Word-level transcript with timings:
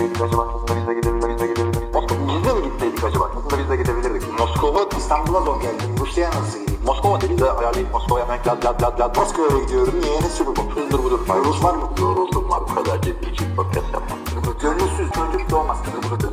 gitseydik 0.00 0.22
acaba? 0.22 0.48
Aslında 0.54 0.80
biz 0.80 0.86
de 0.88 0.94
gidebilirdik. 0.94 1.30
Biz 1.30 1.40
de 1.40 1.46
gidebilirdik. 1.46 1.82
Biz 2.28 2.44
de 2.44 2.52
mi 2.54 2.62
gitseydik 2.64 3.04
acaba? 3.04 3.30
Aslında 3.36 3.58
biz 3.58 3.70
de 3.70 3.76
gidebilirdik. 3.76 4.38
Moskova 4.38 4.86
İstanbul'a 4.98 5.40
zor 5.40 5.60
geldim. 5.60 5.96
Rusya'ya 6.00 6.30
nasıl 6.30 6.58
gideyim? 6.60 6.80
Moskova 6.86 7.20
dedi 7.20 7.38
de 7.38 7.50
ayarlayıp 7.52 7.92
Moskova'ya 7.92 8.24
hemen 8.24 8.38
lad 8.46 8.64
lad 8.64 8.82
lad 8.82 9.00
lad. 9.00 9.16
Moskova'ya 9.16 9.64
gidiyorum. 9.64 9.94
Niye? 10.00 10.20
Ne 10.20 10.28
sürü 10.28 10.48
bu? 10.48 10.62
Hızdır 10.74 11.04
budur. 11.04 11.20
Rus 11.44 11.64
var 11.64 11.74
mı? 11.74 11.90
Yoruldum 12.00 12.50
var. 12.50 12.60
Bu 12.70 12.74
kadar 12.74 13.02
ciddi 13.02 13.30
için 13.30 13.56
podcast 13.56 13.92
yapmam. 13.92 14.18
Gönülsüz 14.62 15.10
çocuk 15.10 15.50
doğmaz. 15.50 15.78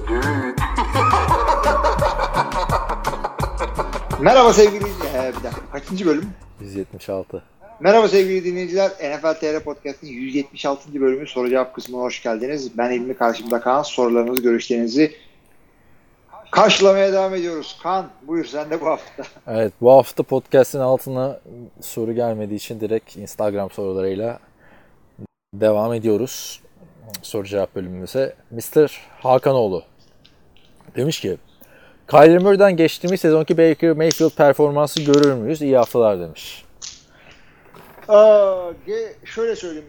Düğün. 0.07 0.55
Merhaba 4.19 4.53
sevgili 4.53 4.85
ee, 5.13 5.33
bir 5.39 5.43
dakika 5.43 5.71
kaçıncı 5.71 6.05
bölüm? 6.05 6.29
176. 6.59 7.43
Merhaba 7.79 8.07
sevgili 8.07 8.45
dinleyiciler. 8.45 8.89
NFL 8.89 9.33
TR 9.33 9.59
Podcast'ın 9.59 10.07
176. 10.07 11.01
bölümü 11.01 11.27
soru 11.27 11.49
cevap 11.49 11.75
kısmına 11.75 12.01
hoş 12.01 12.23
geldiniz. 12.23 12.77
Ben 12.77 12.91
İlmi 12.91 13.13
karşımda 13.13 13.61
Kaan. 13.61 13.83
Sorularınızı, 13.83 14.41
görüşlerinizi 14.41 15.15
karşılamaya 16.51 17.13
devam 17.13 17.35
ediyoruz. 17.35 17.79
Kaan 17.83 18.09
buyur 18.27 18.45
sen 18.45 18.69
de 18.69 18.81
bu 18.81 18.85
hafta. 18.85 19.23
Evet 19.47 19.73
bu 19.81 19.91
hafta 19.91 20.23
podcast'in 20.23 20.79
altına 20.79 21.39
soru 21.81 22.13
gelmediği 22.13 22.57
için 22.57 22.79
direkt 22.79 23.17
Instagram 23.17 23.71
sorularıyla 23.71 24.39
devam 25.53 25.93
ediyoruz. 25.93 26.61
Soru 27.21 27.47
cevap 27.47 27.75
bölümümüze. 27.75 28.35
Mr. 28.51 29.01
Hakanoğlu 29.21 29.83
demiş 30.95 31.19
ki 31.19 31.37
Kyler 32.07 32.39
Murray'den 32.39 32.77
geçtiğimiz 32.77 33.21
sezonki 33.21 33.57
Baker 33.57 33.91
Mayfield 33.91 34.35
performansı 34.37 35.03
görür 35.03 35.33
müyüz? 35.33 35.61
İyi 35.61 35.77
haftalar 35.77 36.19
demiş. 36.19 36.66
Ge- 38.07 39.25
şöyle 39.25 39.55
söyleyeyim. 39.55 39.87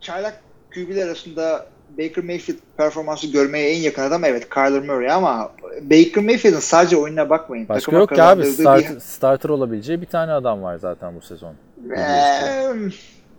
Çaylak 0.00 0.40
QB'ler 0.74 1.06
arasında 1.06 1.66
Baker 1.98 2.24
Mayfield 2.24 2.56
performansı 2.76 3.26
görmeye 3.26 3.70
en 3.70 3.80
yakın 3.80 4.02
adam 4.02 4.24
evet 4.24 4.48
Kyler 4.48 4.82
Murray 4.82 5.10
ama 5.10 5.52
Baker 5.82 6.24
Mayfield'ın 6.24 6.60
sadece 6.60 6.96
oyununa 6.96 7.30
bakmayın. 7.30 7.68
Başka 7.68 7.80
Takıma 7.80 7.98
yok 7.98 8.14
ki 8.14 8.22
abi. 8.22 8.44
Start, 8.46 9.02
starter 9.02 9.48
olabileceği 9.48 10.00
bir 10.00 10.06
tane 10.06 10.32
adam 10.32 10.62
var 10.62 10.76
zaten 10.76 11.14
bu 11.16 11.20
sezon. 11.20 11.54
bir... 11.76 11.96
Eee, 11.96 12.90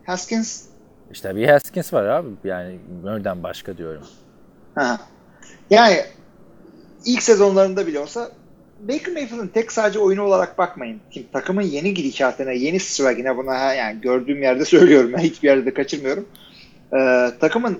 Haskins 0.05 0.65
İşte 1.11 1.35
bir 1.35 1.47
Haskins 1.47 1.93
var 1.93 2.05
abi. 2.05 2.27
Yani 2.43 2.79
Murray'den 3.03 3.43
başka 3.43 3.77
diyorum. 3.77 4.03
Ha. 4.75 4.99
Yani 5.69 5.97
ilk 7.05 7.23
sezonlarında 7.23 7.87
bile 7.87 7.99
olsa 7.99 8.31
Baker 8.79 9.13
Mayfield'ın 9.13 9.47
tek 9.47 9.71
sadece 9.71 9.99
oyunu 9.99 10.23
olarak 10.23 10.57
bakmayın. 10.57 10.99
Şimdi 11.11 11.31
takımın 11.31 11.61
yeni 11.61 11.93
gidişatına, 11.93 12.51
yeni 12.51 12.79
swagine 12.79 13.37
buna 13.37 13.73
yani 13.73 14.01
gördüğüm 14.01 14.41
yerde 14.41 14.65
söylüyorum. 14.75 15.13
Ben 15.13 15.19
hiçbir 15.19 15.47
yerde 15.47 15.65
de 15.65 15.73
kaçırmıyorum. 15.73 16.25
Ee, 16.93 17.29
takımın 17.39 17.79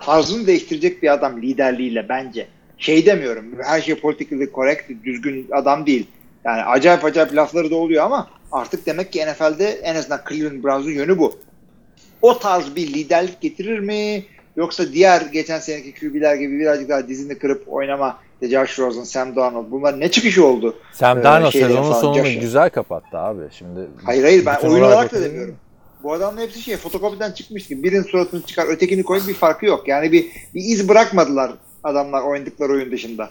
tarzını 0.00 0.46
değiştirecek 0.46 1.02
bir 1.02 1.12
adam 1.12 1.42
liderliğiyle 1.42 2.08
bence. 2.08 2.46
Şey 2.78 3.06
demiyorum. 3.06 3.44
Her 3.62 3.80
şey 3.80 3.94
politically 3.94 4.50
correct, 4.54 5.04
düzgün 5.04 5.48
adam 5.52 5.86
değil. 5.86 6.06
Yani 6.44 6.62
acayip 6.62 7.04
acayip 7.04 7.34
lafları 7.34 7.70
da 7.70 7.76
oluyor 7.76 8.04
ama 8.04 8.30
artık 8.52 8.86
demek 8.86 9.12
ki 9.12 9.26
NFL'de 9.26 9.70
en 9.70 9.96
azından 9.96 10.20
Cleveland 10.28 10.64
Browns'un 10.64 10.90
yönü 10.90 11.18
bu. 11.18 11.38
O 12.22 12.38
tarz 12.38 12.76
bir 12.76 12.94
liderlik 12.94 13.40
getirir 13.40 13.78
mi? 13.78 14.24
Yoksa 14.56 14.92
diğer 14.92 15.20
geçen 15.20 15.58
seneki 15.58 15.94
QB'ler 15.94 16.34
gibi 16.34 16.58
birazcık 16.58 16.88
daha 16.88 17.08
dizini 17.08 17.38
kırıp 17.38 17.64
oynama 17.68 18.18
Josh 18.42 18.78
Rosen, 18.78 19.02
Sam 19.02 19.36
Darnold 19.36 19.70
bunlar 19.70 20.00
ne 20.00 20.10
çıkışı 20.10 20.46
oldu? 20.46 20.76
Sam 20.92 21.18
Ee, 21.18 21.22
Darnold 21.22 21.50
şeyleri 21.50 21.72
sezonun 21.72 21.92
sonunu 21.92 22.40
güzel 22.40 22.70
kapattı 22.70 23.18
abi. 23.18 23.42
Şimdi 23.52 23.80
Hayır 24.04 24.22
hayır 24.22 24.46
ben 24.46 24.56
oyun 24.68 24.82
olarak 24.82 25.12
da 25.12 25.22
demiyorum. 25.22 25.56
Bu 26.02 26.12
adamın 26.12 26.40
hepsi 26.40 26.62
şey 26.62 26.76
fotokopiden 26.76 27.32
çıkmış 27.32 27.66
gibi. 27.66 27.82
Birinin 27.82 28.02
suratını 28.02 28.42
çıkar 28.42 28.66
ötekini 28.68 29.02
koy 29.02 29.20
bir 29.28 29.34
farkı 29.34 29.66
yok. 29.66 29.88
Yani 29.88 30.12
bir, 30.12 30.26
bir 30.54 30.60
iz 30.64 30.88
bırakmadılar 30.88 31.52
adamlar 31.84 32.22
oynadıkları 32.22 32.72
oyun 32.72 32.92
dışında. 32.92 33.30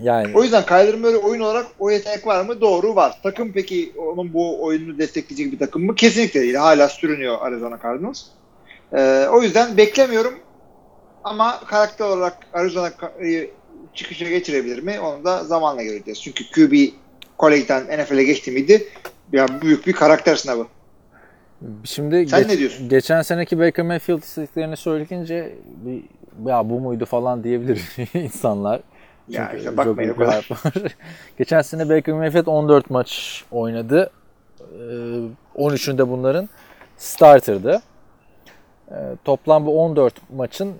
Yani 0.00 0.32
O 0.34 0.42
yüzden 0.42 0.66
Kyler 0.66 0.94
Murray 0.94 1.20
oyun 1.24 1.40
olarak 1.40 1.66
o 1.78 1.90
yetenek 1.90 2.26
var 2.26 2.44
mı? 2.44 2.60
Doğru 2.60 2.96
var. 2.96 3.18
Takım 3.22 3.52
peki 3.52 3.92
onun 3.96 4.32
bu 4.32 4.64
oyununu 4.64 4.98
destekleyecek 4.98 5.52
bir 5.52 5.58
takım 5.58 5.86
mı? 5.86 5.94
Kesinlikle 5.94 6.40
değil. 6.40 6.54
Hala 6.54 6.88
sürünüyor 6.88 7.36
Arizona 7.40 7.78
Cardinals. 7.82 8.22
Ee, 8.92 9.26
o 9.32 9.42
yüzden 9.42 9.76
beklemiyorum 9.76 10.34
ama 11.24 11.60
karakter 11.66 12.04
olarak 12.06 12.36
Arizona 12.52 12.88
Ka- 12.88 13.48
çıkışa 13.94 14.24
geçirebilir 14.28 14.78
mi? 14.82 15.00
Onu 15.00 15.24
da 15.24 15.44
zamanla 15.44 15.82
göreceğiz. 15.82 16.22
Çünkü 16.22 16.44
QB 16.50 16.92
kolejden 17.38 17.84
NFL'e 17.98 18.24
geçti 18.24 18.50
miydi? 18.50 18.88
Ya 19.32 19.46
büyük 19.62 19.86
bir 19.86 19.92
karakter 19.92 20.36
sınavı. 20.36 20.66
Şimdi 21.84 22.28
Sen 22.28 22.40
geç- 22.40 22.48
ne 22.48 22.58
diyorsun? 22.58 22.88
geçen 22.88 23.22
seneki 23.22 23.58
Baker 23.58 23.84
Mayfield 23.84 24.18
istediklerini 24.22 24.76
söyleyince 24.76 25.54
bir 25.84 26.02
ya 26.50 26.70
bu 26.70 26.80
muydu 26.80 27.04
falan 27.04 27.44
diyebilir 27.44 27.82
insanlar. 28.14 28.80
Ya 29.28 29.42
Çünkü 29.44 29.56
işte 29.56 29.68
çok 29.70 29.76
bakmayın 29.78 30.10
o 30.10 30.16
kadar. 30.16 30.48
geçen 31.38 31.62
sene 31.62 31.88
Baker 31.88 32.14
Mayfield 32.14 32.46
14 32.46 32.90
maç 32.90 33.44
oynadı. 33.50 34.10
Ee, 34.60 34.74
13'ünde 35.56 36.08
bunların 36.10 36.48
starter'dı. 36.96 37.82
Ee, 38.90 38.94
Toplam 39.24 39.66
bu 39.66 39.80
14 39.82 40.14
maçın 40.36 40.74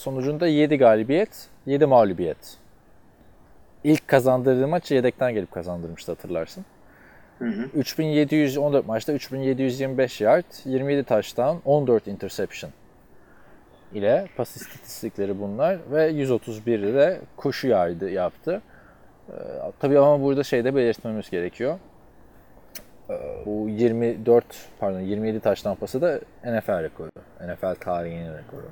sonucunda 0.00 0.46
7 0.46 0.78
galibiyet, 0.78 1.48
7 1.66 1.86
mağlubiyet. 1.86 2.56
İlk 3.84 4.08
kazandırdığı 4.08 4.68
maçı 4.68 4.94
yedekten 4.94 5.34
gelip 5.34 5.52
kazandırmıştı 5.52 6.12
hatırlarsın. 6.12 6.64
Hı 7.38 7.44
hı. 7.44 7.62
3714 7.74 8.86
maçta 8.86 9.12
3725 9.12 10.20
yard, 10.20 10.44
27 10.64 11.04
touchdown, 11.04 11.56
14 11.64 12.06
interception 12.06 12.70
ile 13.94 14.26
pas 14.36 14.56
istatistikleri 14.56 15.40
bunlar 15.40 15.78
ve 15.90 16.06
131 16.06 16.82
de 16.82 17.20
koşu 17.36 17.68
yardı 17.68 18.10
yaptı. 18.10 18.62
Ee, 19.28 19.32
tabii 19.80 19.98
ama 19.98 20.22
burada 20.22 20.42
şeyde 20.42 20.74
belirtmemiz 20.74 21.30
gerekiyor. 21.30 21.78
Ee, 23.10 23.14
bu 23.46 23.68
24 23.68 24.44
pardon 24.78 25.00
27 25.00 25.40
taştan 25.40 25.74
pası 25.74 26.02
da 26.02 26.20
NFL 26.44 26.82
rekoru. 26.82 27.10
NFL 27.40 27.74
tarihinin 27.74 28.32
rekoru. 28.34 28.66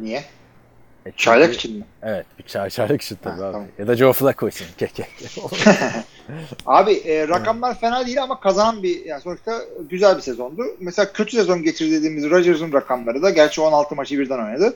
Niye? 0.00 0.18
E 0.18 1.10
çünkü- 1.10 1.16
Çaylak 1.16 1.54
için 1.54 1.76
mi? 1.78 1.84
Evet, 2.02 2.26
bir 2.38 2.44
çay 2.44 2.70
çaylık 2.70 3.02
için 3.02 3.18
tabii 3.22 3.40
Ha, 3.40 3.46
abi. 3.46 3.52
tamam. 3.52 3.68
Ya 3.78 3.86
da 3.86 3.96
Joe 3.96 4.12
Flacco 4.12 4.48
için. 4.48 4.66
Keke. 4.78 5.06
Abi 6.66 6.92
e, 6.92 7.28
rakamlar 7.28 7.80
fena 7.80 8.06
değil 8.06 8.22
ama 8.22 8.40
kazanan 8.40 8.82
bir 8.82 9.04
yani 9.04 9.20
sonuçta 9.20 9.60
güzel 9.90 10.16
bir 10.16 10.22
sezondu. 10.22 10.62
Mesela 10.80 11.12
kötü 11.12 11.36
sezon 11.36 11.62
geçirdiğimiz 11.62 12.30
Rodgers'ın 12.30 12.72
rakamları 12.72 13.22
da 13.22 13.30
gerçi 13.30 13.60
16 13.60 13.94
maçı 13.94 14.18
birden 14.18 14.38
oynadı. 14.44 14.74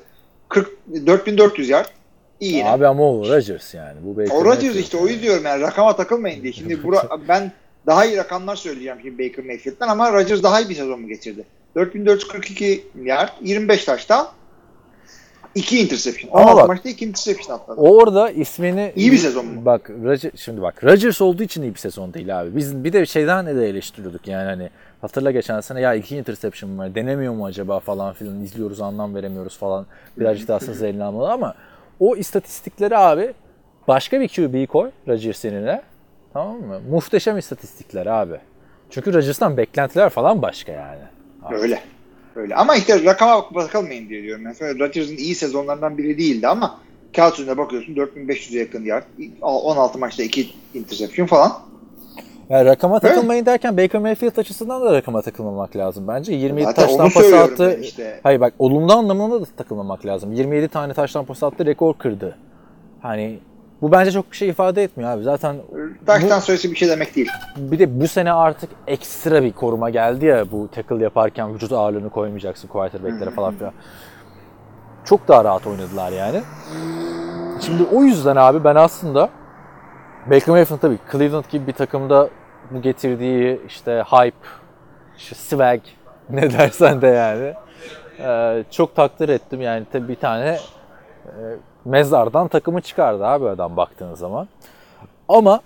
40 0.48 0.70
4400 1.06 1.68
yard. 1.68 1.86
İyi 2.40 2.54
yine. 2.54 2.70
abi 2.70 2.86
ama 2.86 3.10
o 3.12 3.28
Rodgers 3.28 3.74
yani. 3.74 3.98
Bu 4.02 4.16
Baker 4.16 4.34
o 4.34 4.44
Rodgers 4.44 4.76
işte 4.76 4.96
o 4.96 5.08
diyorum 5.08 5.44
yani 5.44 5.62
rakama 5.62 5.96
takılmayın 5.96 6.42
diye. 6.42 6.52
Şimdi 6.52 6.82
bura, 6.82 7.08
ben 7.28 7.52
daha 7.86 8.04
iyi 8.06 8.16
rakamlar 8.16 8.56
söyleyeceğim 8.56 8.98
şimdi 9.02 9.28
Baker 9.28 9.44
Mayfield'den 9.44 9.88
ama 9.88 10.12
Rodgers 10.12 10.42
daha 10.42 10.60
iyi 10.60 10.68
bir 10.68 10.74
sezon 10.74 11.00
mu 11.00 11.08
geçirdi? 11.08 11.44
4442 11.76 12.84
yard, 13.04 13.28
25 13.42 13.84
taştan 13.84 14.28
2 15.56 15.80
interception. 15.80 16.30
Ama 16.32 16.44
16 16.44 16.60
bak- 16.60 16.68
maçta 16.68 16.88
2 16.88 17.04
interception 17.04 17.54
atladı. 17.56 17.80
Orada 17.80 18.30
ismini 18.30 18.92
İyi 18.96 19.12
bir 19.12 19.16
sezon 19.18 19.46
mu? 19.46 19.64
Bak 19.64 19.90
Rodgers, 20.04 20.32
şimdi 20.36 20.62
bak 20.62 20.84
Rodgers 20.84 21.20
olduğu 21.20 21.42
için 21.42 21.62
iyi 21.62 21.74
bir 21.74 21.78
sezon 21.78 22.14
değil 22.14 22.40
abi. 22.40 22.56
Biz 22.56 22.84
bir 22.84 22.92
de 22.92 23.06
şeyden 23.06 23.46
de 23.46 23.68
eleştiriyorduk 23.68 24.28
yani 24.28 24.44
hani 24.44 24.70
hatırla 25.00 25.30
geçen 25.30 25.60
sene 25.60 25.80
ya 25.80 25.94
iki 25.94 26.16
interception 26.16 26.78
var 26.78 26.94
denemiyor 26.94 27.32
mu 27.34 27.46
acaba 27.46 27.80
falan 27.80 28.12
filan 28.14 28.40
izliyoruz 28.42 28.80
anlam 28.80 29.14
veremiyoruz 29.14 29.58
falan. 29.58 29.86
Birazcık 30.16 30.48
daha 30.48 30.60
sız 30.60 30.82
eline 30.82 31.04
almalı 31.04 31.32
ama 31.32 31.54
o 32.00 32.16
istatistikleri 32.16 32.96
abi 32.96 33.34
başka 33.88 34.20
bir 34.20 34.28
QB 34.28 34.66
koy 34.66 34.90
Rodgers 35.08 35.44
yerine 35.44 35.82
tamam 36.32 36.56
mı? 36.60 36.80
Muhteşem 36.90 37.38
istatistikler 37.38 38.06
abi. 38.06 38.36
Çünkü 38.90 39.14
Rodgers'tan 39.14 39.56
beklentiler 39.56 40.08
falan 40.10 40.42
başka 40.42 40.72
yani. 40.72 41.02
Abi. 41.42 41.54
Öyle. 41.56 41.80
Öyle. 42.36 42.54
Ama 42.54 42.76
işte 42.76 43.04
rakama 43.04 43.36
bak- 43.36 43.54
bakılmayın 43.54 44.08
diye 44.08 44.22
diyorum. 44.22 44.44
Mesela 44.44 44.78
Rodgers'ın 44.78 45.16
iyi 45.16 45.34
sezonlarından 45.34 45.98
biri 45.98 46.18
değildi 46.18 46.48
ama 46.48 46.78
kağıt 47.16 47.32
üstünde 47.32 47.58
bakıyorsun 47.58 47.94
4500'e 47.94 48.58
yakın 48.58 48.84
yard. 48.84 49.04
16 49.42 49.98
maçta 49.98 50.22
2 50.22 50.48
interception 50.74 51.26
falan. 51.26 51.52
Yani 52.50 52.64
rakama 52.64 52.98
Evet. 53.02 53.14
takılmayın 53.14 53.46
derken 53.46 53.76
Baker 53.76 54.00
Mayfield 54.00 54.36
açısından 54.36 54.82
da 54.82 54.92
rakama 54.92 55.22
takılmamak 55.22 55.76
lazım 55.76 56.08
bence. 56.08 56.32
27 56.34 56.64
Zaten 56.64 56.82
taştan 56.86 57.10
pas 57.10 57.32
attı. 57.32 57.78
işte. 57.82 58.20
Hayır 58.22 58.40
bak 58.40 58.54
olumlu 58.58 58.92
anlamında 58.92 59.40
da 59.40 59.44
takılmamak 59.56 60.06
lazım. 60.06 60.32
27 60.32 60.68
tane 60.68 60.94
taştan 60.94 61.24
pas 61.24 61.42
attı, 61.42 61.66
rekor 61.66 61.94
kırdı. 61.94 62.36
Hani 63.00 63.38
bu 63.82 63.92
bence 63.92 64.12
çok 64.12 64.30
bir 64.32 64.36
şey 64.36 64.48
ifade 64.48 64.82
etmiyor 64.82 65.10
abi. 65.10 65.22
Zaten 65.22 65.56
Taştan 66.06 66.38
sayısı 66.40 66.70
bir 66.70 66.76
şey 66.76 66.88
demek 66.88 67.16
değil. 67.16 67.28
bir 67.56 67.78
de 67.78 68.00
bu 68.00 68.08
sene 68.08 68.32
artık 68.32 68.70
ekstra 68.86 69.42
bir 69.42 69.52
koruma 69.52 69.90
geldi 69.90 70.26
ya 70.26 70.50
bu 70.52 70.68
tackle 70.68 71.02
yaparken 71.02 71.54
vücut 71.54 71.72
ağırlığını 71.72 72.10
koymayacaksın 72.10 72.68
quarterbacklere 72.68 73.30
falan 73.30 73.54
filan. 73.54 73.72
Çok 75.04 75.28
daha 75.28 75.44
rahat 75.44 75.66
oynadılar 75.66 76.12
yani. 76.12 76.42
Şimdi 77.60 77.82
o 77.92 78.02
yüzden 78.02 78.36
abi 78.36 78.64
ben 78.64 78.74
aslında 78.74 79.28
Baker 80.26 80.48
Mayfield 80.48 80.78
tabii 80.80 80.98
Cleveland 81.12 81.44
gibi 81.50 81.66
bir 81.66 81.72
takımda 81.72 82.28
bu 82.70 82.82
getirdiği 82.82 83.60
işte 83.66 84.04
hype, 84.10 84.46
işte 85.16 85.34
swag 85.34 85.80
ne 86.30 86.52
dersen 86.52 87.02
de 87.02 87.06
yani 87.06 87.54
çok 88.70 88.96
takdir 88.96 89.28
ettim 89.28 89.60
yani 89.60 89.86
tabii 89.92 90.08
bir 90.08 90.16
tane 90.16 90.58
mezardan 91.84 92.48
takımı 92.48 92.80
çıkardı 92.80 93.26
abi 93.26 93.48
adam 93.48 93.76
baktığın 93.76 94.14
zaman. 94.14 94.48
Ama 95.28 95.60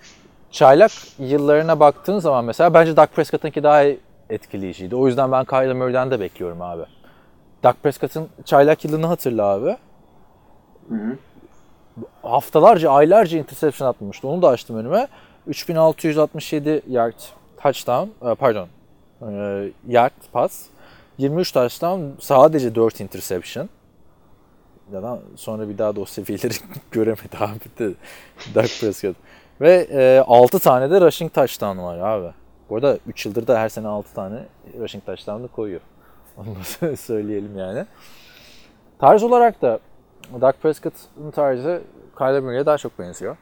çaylak 0.50 0.90
yıllarına 1.18 1.80
baktığın 1.80 2.18
zaman 2.18 2.44
mesela 2.44 2.74
bence 2.74 2.96
Dak 2.96 3.14
Prescott'ınki 3.16 3.62
daha 3.62 3.82
etkileyiciydi. 4.30 4.96
O 4.96 5.06
yüzden 5.06 5.32
ben 5.32 5.44
Kyler 5.44 5.72
Murray'den 5.72 6.10
de 6.10 6.20
bekliyorum 6.20 6.62
abi. 6.62 6.82
Dak 7.62 7.82
Prescott'ın 7.82 8.28
çaylak 8.44 8.84
yılını 8.84 9.06
hatırla 9.06 9.44
abi. 9.44 9.76
Haftalarca, 12.22 12.90
aylarca 12.90 13.38
interception 13.38 13.88
atmıştı. 13.88 14.28
Onu 14.28 14.42
da 14.42 14.48
açtım 14.48 14.76
önüme. 14.76 15.08
3667 15.46 16.82
yard 16.88 17.14
touchdown, 17.62 18.30
e, 18.30 18.34
pardon, 18.34 18.68
e, 19.22 19.68
yard 19.88 20.12
pass. 20.32 20.66
23 21.18 21.52
touchdown, 21.52 22.00
sadece 22.20 22.74
4 22.74 23.00
interception. 23.00 23.68
Ya 24.92 25.18
sonra 25.36 25.68
bir 25.68 25.78
daha 25.78 25.96
da 25.96 26.00
o 26.00 26.04
seviyeleri 26.04 26.54
göremedi 26.90 27.36
abi 27.40 27.78
de 27.78 27.94
Dak 28.54 28.68
Prescott. 28.80 29.16
Ve 29.60 29.88
e, 29.90 30.24
6 30.26 30.58
tane 30.58 30.90
de 30.90 31.00
rushing 31.00 31.32
touchdown 31.32 31.78
var 31.78 31.98
abi. 31.98 32.32
Bu 32.70 32.76
arada 32.76 32.98
3 33.06 33.26
yıldır 33.26 33.46
da 33.46 33.58
her 33.58 33.68
sene 33.68 33.88
6 33.88 34.14
tane 34.14 34.44
rushing 34.78 35.06
touchdown'ı 35.06 35.48
koyuyor. 35.48 35.80
Onu 36.36 36.46
da 36.80 36.96
söyleyelim 36.96 37.58
yani. 37.58 37.86
Tarz 38.98 39.22
olarak 39.22 39.62
da 39.62 39.78
Dak 40.40 40.62
Prescott'ın 40.62 41.30
tarzı 41.30 41.82
Kyler 42.18 42.40
Murray'e 42.40 42.66
daha 42.66 42.78
çok 42.78 42.98
benziyor. 42.98 43.36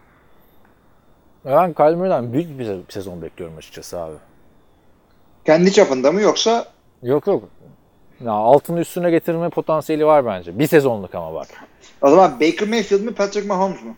Ben 1.44 1.73
Kyler 1.73 1.94
Murray'den 1.94 2.33
büyük 2.33 2.59
bir 2.59 2.77
sezon 2.89 3.23
bekliyorum 3.23 3.56
açıkçası 3.56 4.01
abi. 4.01 4.17
Kendi 5.44 5.73
çapında 5.73 6.12
mı 6.12 6.21
yoksa 6.21 6.67
Yok 7.03 7.27
yok. 7.27 7.44
Ya 8.25 8.32
altını 8.32 8.81
üstüne 8.81 9.11
getirme 9.11 9.49
potansiyeli 9.49 10.06
var 10.06 10.26
bence. 10.26 10.59
Bir 10.59 10.67
sezonluk 10.67 11.15
ama 11.15 11.35
bak. 11.35 11.49
o 12.03 12.11
zaman 12.11 12.41
Baker 12.41 12.69
Mayfield 12.69 13.00
mi 13.00 13.15
Patrick 13.15 13.49
Mahomes 13.49 13.82
mu 13.82 13.97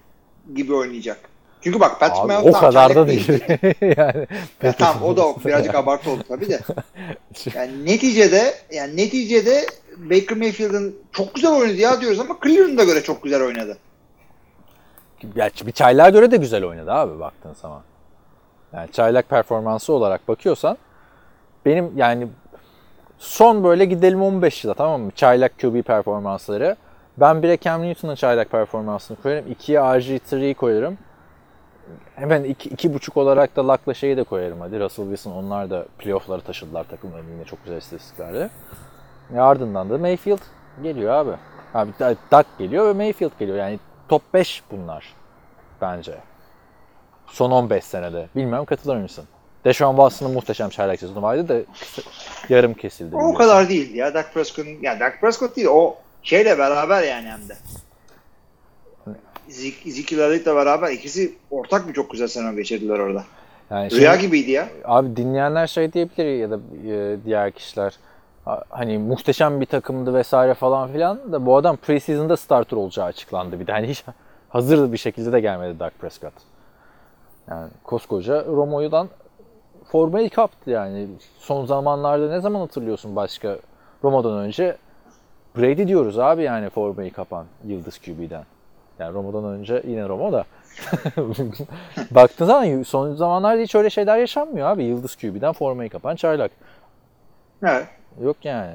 gibi 0.54 0.74
oynayacak? 0.74 1.18
Çünkü 1.60 1.80
bak 1.80 2.00
Patrick 2.00 2.20
Abi, 2.20 2.32
Mahomes 2.32 2.54
o 2.54 2.60
kadar 2.60 2.94
da 2.94 3.06
değil. 3.08 3.28
yani 3.80 4.26
Ya 4.62 4.72
tamam 4.72 5.02
o 5.02 5.16
da 5.16 5.22
birazcık 5.44 5.74
abartı 5.74 6.10
oldu 6.10 6.22
tabii 6.28 6.48
de. 6.48 6.60
Yani 7.54 7.86
neticede 7.86 8.54
yani 8.72 8.96
neticede 8.96 9.66
Baker 9.96 10.38
Mayfield'ın 10.38 10.96
çok 11.12 11.34
güzel 11.34 11.50
oynadı 11.50 11.76
ya 11.76 12.00
diyoruz 12.00 12.20
ama 12.20 12.38
Cleveland'a 12.44 12.84
göre 12.84 13.02
çok 13.02 13.22
güzel 13.22 13.42
oynadı. 13.42 13.78
Gerçi 15.34 15.66
bir 15.66 15.72
çaylağa 15.72 16.10
göre 16.10 16.30
de 16.30 16.36
güzel 16.36 16.64
oynadı 16.64 16.92
abi 16.92 17.20
baktığın 17.20 17.54
zaman. 17.54 17.82
Yani 18.72 18.92
çaylak 18.92 19.28
performansı 19.28 19.92
olarak 19.92 20.28
bakıyorsan 20.28 20.78
benim 21.66 21.92
yani 21.96 22.28
son 23.20 23.64
böyle 23.64 23.84
gidelim 23.84 24.22
15 24.22 24.64
yıla 24.64 24.74
tamam 24.74 25.00
mı? 25.00 25.10
Çaylak 25.10 25.58
QB 25.58 25.82
performansları. 25.82 26.76
Ben 27.16 27.36
1'e 27.36 27.58
Cam 27.60 27.82
Newton'ın 27.82 28.14
çaylak 28.14 28.50
performansını 28.50 29.16
koyarım. 29.22 29.52
2'ye 29.52 29.78
RG3'yi 29.78 30.54
koyarım. 30.54 30.98
Hemen 32.16 32.44
2 32.44 32.50
iki, 32.50 32.68
iki 32.68 32.94
buçuk 32.94 33.16
olarak 33.16 33.56
da 33.56 33.68
Luck'la 33.68 33.94
şeyi 33.94 34.16
de 34.16 34.24
koyarım 34.24 34.60
hadi. 34.60 34.80
Russell 34.80 35.04
Wilson 35.04 35.32
onlar 35.32 35.70
da 35.70 35.86
playoff'ları 35.98 36.40
taşıdılar 36.40 36.84
takımlarını 36.84 37.30
yine 37.30 37.44
çok 37.44 37.64
güzel 37.64 37.76
istatistiklerle. 37.76 38.50
E 39.34 39.40
ardından 39.40 39.90
da 39.90 39.98
Mayfield 39.98 40.40
geliyor 40.82 41.12
abi. 41.12 41.30
Abi 41.74 41.90
Duck 42.32 42.46
geliyor 42.58 42.86
ve 42.86 42.92
Mayfield 42.92 43.38
geliyor. 43.38 43.58
Yani 43.58 43.78
top 44.08 44.22
5 44.34 44.62
bunlar 44.70 45.14
bence. 45.80 46.14
Son 47.26 47.50
15 47.50 47.84
senede. 47.84 48.28
Bilmem 48.36 48.64
katılır 48.64 48.96
mısın? 48.96 49.24
Deshaun 49.64 49.92
Watson'ın 49.96 50.32
muhteşem 50.32 50.68
çaylak 50.70 51.00
sezonu 51.00 51.22
vardı 51.22 51.48
da 51.48 51.56
yarım 52.48 52.74
kesildi. 52.74 53.16
O 53.16 53.34
kadar 53.34 53.68
değil 53.68 53.94
ya 53.94 54.14
Dak 54.14 54.34
Prescott'un 54.34 54.76
yani 54.82 55.00
Dak 55.00 55.20
Prescott 55.20 55.56
değil 55.56 55.68
o 55.70 55.96
şeyle 56.22 56.58
beraber 56.58 57.02
yani 57.02 57.28
hem 57.28 57.48
de. 57.48 57.56
Ezekiel 59.86 60.18
Elliott'le 60.20 60.46
beraber 60.46 60.90
ikisi 60.90 61.34
ortak 61.50 61.88
bir 61.88 61.94
çok 61.94 62.10
güzel 62.10 62.28
sene 62.28 62.54
geçirdiler 62.54 62.98
orada. 62.98 63.24
Yani 63.70 63.90
Rüya 63.90 64.12
şimdi- 64.12 64.26
gibiydi 64.26 64.50
ya. 64.50 64.68
Abi 64.84 65.16
dinleyenler 65.16 65.66
şey 65.66 65.92
diyebilir 65.92 66.34
ya 66.38 66.50
da 66.50 66.58
e, 66.88 67.16
diğer 67.24 67.50
kişiler 67.50 67.94
"Ha- 68.44 68.64
hani 68.70 68.98
muhteşem 68.98 69.60
bir 69.60 69.66
takımdı 69.66 70.14
vesaire 70.14 70.54
falan 70.54 70.92
filan 70.92 71.32
da 71.32 71.46
bu 71.46 71.56
adam 71.56 71.76
preseason'da 71.76 72.36
starter 72.36 72.76
olacağı 72.76 73.06
açıklandı 73.06 73.60
bir 73.60 73.66
de 73.66 73.72
hani 73.72 73.86
hiç 73.88 74.04
hazır 74.48 74.92
bir 74.92 74.98
şekilde 74.98 75.32
de 75.32 75.40
gelmedi 75.40 75.78
Dak 75.78 75.98
Prescott. 75.98 76.32
Yani 77.50 77.68
koskoca 77.84 78.44
Romo'dan 78.46 79.08
formayı 79.92 80.30
kaptı 80.30 80.70
yani. 80.70 81.06
Son 81.38 81.66
zamanlarda 81.66 82.28
ne 82.28 82.40
zaman 82.40 82.60
hatırlıyorsun 82.60 83.16
başka 83.16 83.56
Romo'dan 84.04 84.38
önce 84.38 84.76
Brady 85.56 85.86
diyoruz 85.86 86.18
abi 86.18 86.42
yani 86.42 86.70
formayı 86.70 87.12
kapan 87.12 87.46
Yıldız 87.64 87.98
QB'den. 87.98 88.44
Yani 88.98 89.14
Romo'dan 89.14 89.44
önce 89.44 89.82
yine 89.86 90.08
Romo 90.08 90.32
da. 90.32 90.44
Baktığın 92.10 92.46
zaman 92.46 92.82
son 92.82 93.14
zamanlarda 93.14 93.62
hiç 93.62 93.74
öyle 93.74 93.90
şeyler 93.90 94.18
yaşanmıyor 94.18 94.68
abi. 94.68 94.84
Yıldız 94.84 95.16
QB'den 95.16 95.52
formayı 95.52 95.90
kapan 95.90 96.16
çaylak. 96.16 96.50
Evet. 97.62 97.86
Yok 98.22 98.36
yani. 98.44 98.72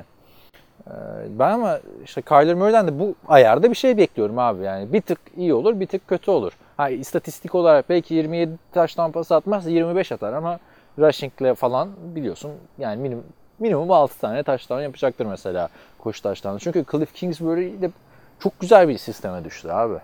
Ee, 0.88 0.92
Ben 1.30 1.52
ama 1.52 1.80
işte 2.04 2.22
Kyler 2.22 2.56
Murray'den 2.56 2.88
de 2.88 3.00
bu 3.00 3.16
ayarda 3.28 3.70
bir 3.70 3.76
şey 3.76 3.98
bekliyorum 3.98 4.40
abi. 4.40 4.64
Yani 4.64 4.94
bir 4.94 5.02
tık 5.02 5.20
iyi 5.38 5.54
olur, 5.54 5.80
bir 5.80 5.88
tık 5.88 6.08
kötü 6.08 6.32
olur. 6.32 6.54
Ha, 6.78 6.90
istatistik 6.90 7.56
olarak 7.56 7.90
belki 7.90 8.14
27 8.14 8.52
taş 8.72 8.96
tampası 8.96 9.36
atmaz, 9.36 9.68
25 9.68 10.12
atar 10.12 10.34
ama 10.34 10.60
rushingle 11.00 11.56
falan 11.56 11.90
biliyorsun 12.16 12.52
yani 12.78 13.02
minimum, 13.02 13.24
minimum 13.60 13.92
6 13.92 14.20
tane 14.20 14.44
taştan 14.44 14.82
yapacaktır 14.82 15.26
mesela 15.26 15.70
koşu 16.00 16.22
taştan. 16.22 16.58
Çünkü 16.58 16.86
Cliff 16.92 17.14
Kingsbury 17.14 17.82
de 17.82 17.92
çok 18.40 18.60
güzel 18.60 18.88
bir 18.88 18.98
sisteme 18.98 19.44
düştü 19.44 19.70
abi. 19.70 19.98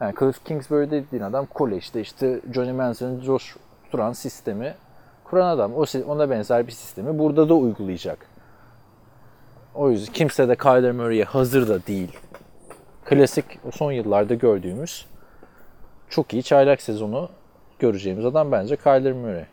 Yani 0.00 0.14
Cliff 0.18 0.44
Kingsbury 0.44 0.90
dediğin 0.90 1.22
adam 1.22 1.46
kolejde 1.46 2.00
işte 2.00 2.40
Johnny 2.54 2.72
Manziel'in 2.72 3.20
Josh 3.20 3.56
Turan 3.90 4.12
sistemi 4.12 4.74
kuran 5.24 5.48
adam. 5.48 5.74
O, 5.74 5.84
ona 6.06 6.30
benzer 6.30 6.66
bir 6.66 6.72
sistemi 6.72 7.18
burada 7.18 7.48
da 7.48 7.54
uygulayacak. 7.54 8.26
O 9.74 9.90
yüzden 9.90 10.12
kimse 10.12 10.48
de 10.48 10.56
Kyler 10.56 10.92
Murray'e 10.92 11.24
hazır 11.24 11.68
da 11.68 11.86
değil. 11.86 12.18
Klasik 13.04 13.44
son 13.74 13.92
yıllarda 13.92 14.34
gördüğümüz 14.34 15.06
çok 16.08 16.32
iyi 16.32 16.42
çaylak 16.42 16.82
sezonu 16.82 17.28
göreceğimiz 17.78 18.24
adam 18.24 18.52
bence 18.52 18.76
Kyler 18.76 19.12
Murray. 19.12 19.44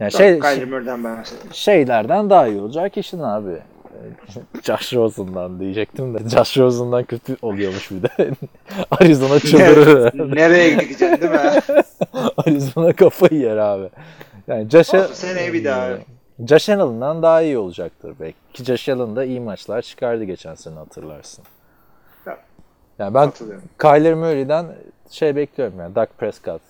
Yani 0.00 0.12
şey, 0.12 0.34
Murray'den 0.38 1.04
ben 1.04 1.18
bahsedeyim. 1.18 1.54
şeylerden 1.54 2.30
daha 2.30 2.46
iyi 2.48 2.60
olacak 2.60 2.96
işin 2.96 3.20
abi. 3.20 3.58
Josh 4.62 4.94
Rosen'dan 4.94 5.60
diyecektim 5.60 6.14
de 6.14 6.28
Josh 6.28 6.58
Rosen'dan 6.58 7.04
kötü 7.04 7.36
oluyormuş 7.42 7.90
bir 7.90 8.02
de. 8.02 8.08
Arizona 8.90 9.40
çıldırır. 9.40 10.36
Nereye 10.36 10.70
gideceksin 10.70 11.20
değil 11.20 11.32
mi? 11.32 11.60
Arizona 12.36 12.92
kafayı 12.92 13.40
yer 13.40 13.56
abi. 13.56 13.88
Yani 14.48 14.70
Josh, 14.70 14.94
Olsun, 14.94 15.14
seneye 15.14 15.52
bir 15.52 15.64
daha. 15.64 15.88
Josh 16.48 16.68
Allen'dan 16.68 17.22
daha 17.22 17.42
iyi 17.42 17.58
olacaktır 17.58 18.14
belki. 18.20 18.36
Ki 18.52 18.64
Josh 18.64 18.88
Allen 18.88 19.16
da 19.16 19.24
iyi 19.24 19.40
maçlar 19.40 19.82
çıkardı 19.82 20.24
geçen 20.24 20.54
sene 20.54 20.74
hatırlarsın. 20.74 21.44
Ya, 22.26 22.38
Yani 22.98 23.14
ben. 23.14 23.32
Kyler 23.80 24.14
Murray'den 24.14 24.66
şey 25.10 25.36
bekliyorum 25.36 25.78
yani 25.78 25.94
Dak 25.94 26.18
Prescott, 26.18 26.62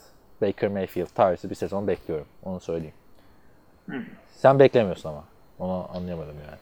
Baker 0.42 0.70
Mayfield 0.70 1.06
tarzı 1.14 1.50
bir 1.50 1.54
sezon 1.54 1.86
bekliyorum. 1.86 2.26
Onu 2.44 2.60
söyleyeyim. 2.60 2.94
Sen 4.36 4.58
beklemiyorsun 4.58 5.08
ama. 5.08 5.24
Onu 5.58 5.88
anlayamadım 5.94 6.34
yani. 6.46 6.58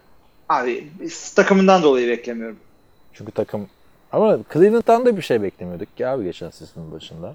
Abi 0.48 0.88
takımından 1.36 1.82
dolayı 1.82 2.08
beklemiyorum. 2.08 2.56
Çünkü 3.12 3.32
takım 3.32 3.68
ama 4.12 4.38
Cleveland'dan 4.52 5.06
da 5.06 5.16
bir 5.16 5.22
şey 5.22 5.42
beklemiyorduk 5.42 5.96
ki 5.96 6.06
abi 6.06 6.24
geçen 6.24 6.50
sezonun 6.50 6.92
başında. 6.92 7.34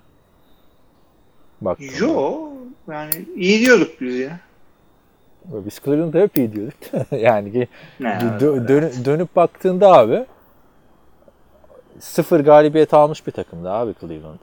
Bak. 1.62 1.78
Yo 2.00 2.40
yani 2.88 3.26
iyi 3.36 3.66
diyorduk 3.66 4.02
biz 4.02 4.16
ya. 4.20 4.40
Biz 5.46 5.80
Cleveland'da 5.86 6.20
hep 6.20 6.38
iyi 6.38 6.54
diyorduk. 6.54 6.78
yani 7.12 7.52
ki 7.52 7.68
dö- 8.40 8.68
dönü- 8.68 9.06
dönüp 9.06 9.36
baktığında 9.36 9.92
abi 9.92 10.26
sıfır 12.00 12.40
galibiyet 12.40 12.94
almış 12.94 13.28
bir 13.28 13.32
takımdı 13.32 13.70
abi 13.72 13.94
Cleveland. 14.02 14.40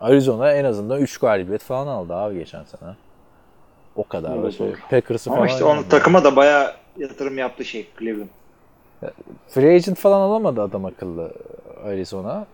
Arizona 0.00 0.52
en 0.52 0.64
azından 0.64 1.00
3 1.00 1.18
galibiyet 1.18 1.62
falan 1.62 1.86
aldı 1.86 2.14
abi 2.14 2.38
geçen 2.38 2.64
sene. 2.64 2.90
O 3.96 4.04
kadar 4.04 4.42
da 4.42 4.50
şey. 4.50 4.72
Packers'ı 4.90 5.30
falan. 5.30 5.38
Ama 5.38 5.46
işte 5.48 5.64
onun 5.64 5.74
yendi. 5.76 5.88
takıma 5.88 6.24
da 6.24 6.36
bayağı 6.36 6.72
yatırım 6.96 7.38
yaptı 7.38 7.64
şey 7.64 7.86
Cleveland. 7.98 8.28
Free 9.48 9.74
agent 9.74 9.98
falan 9.98 10.20
alamadı 10.20 10.62
adam 10.62 10.84
akıllı 10.84 11.32
Arizona. 11.84 12.46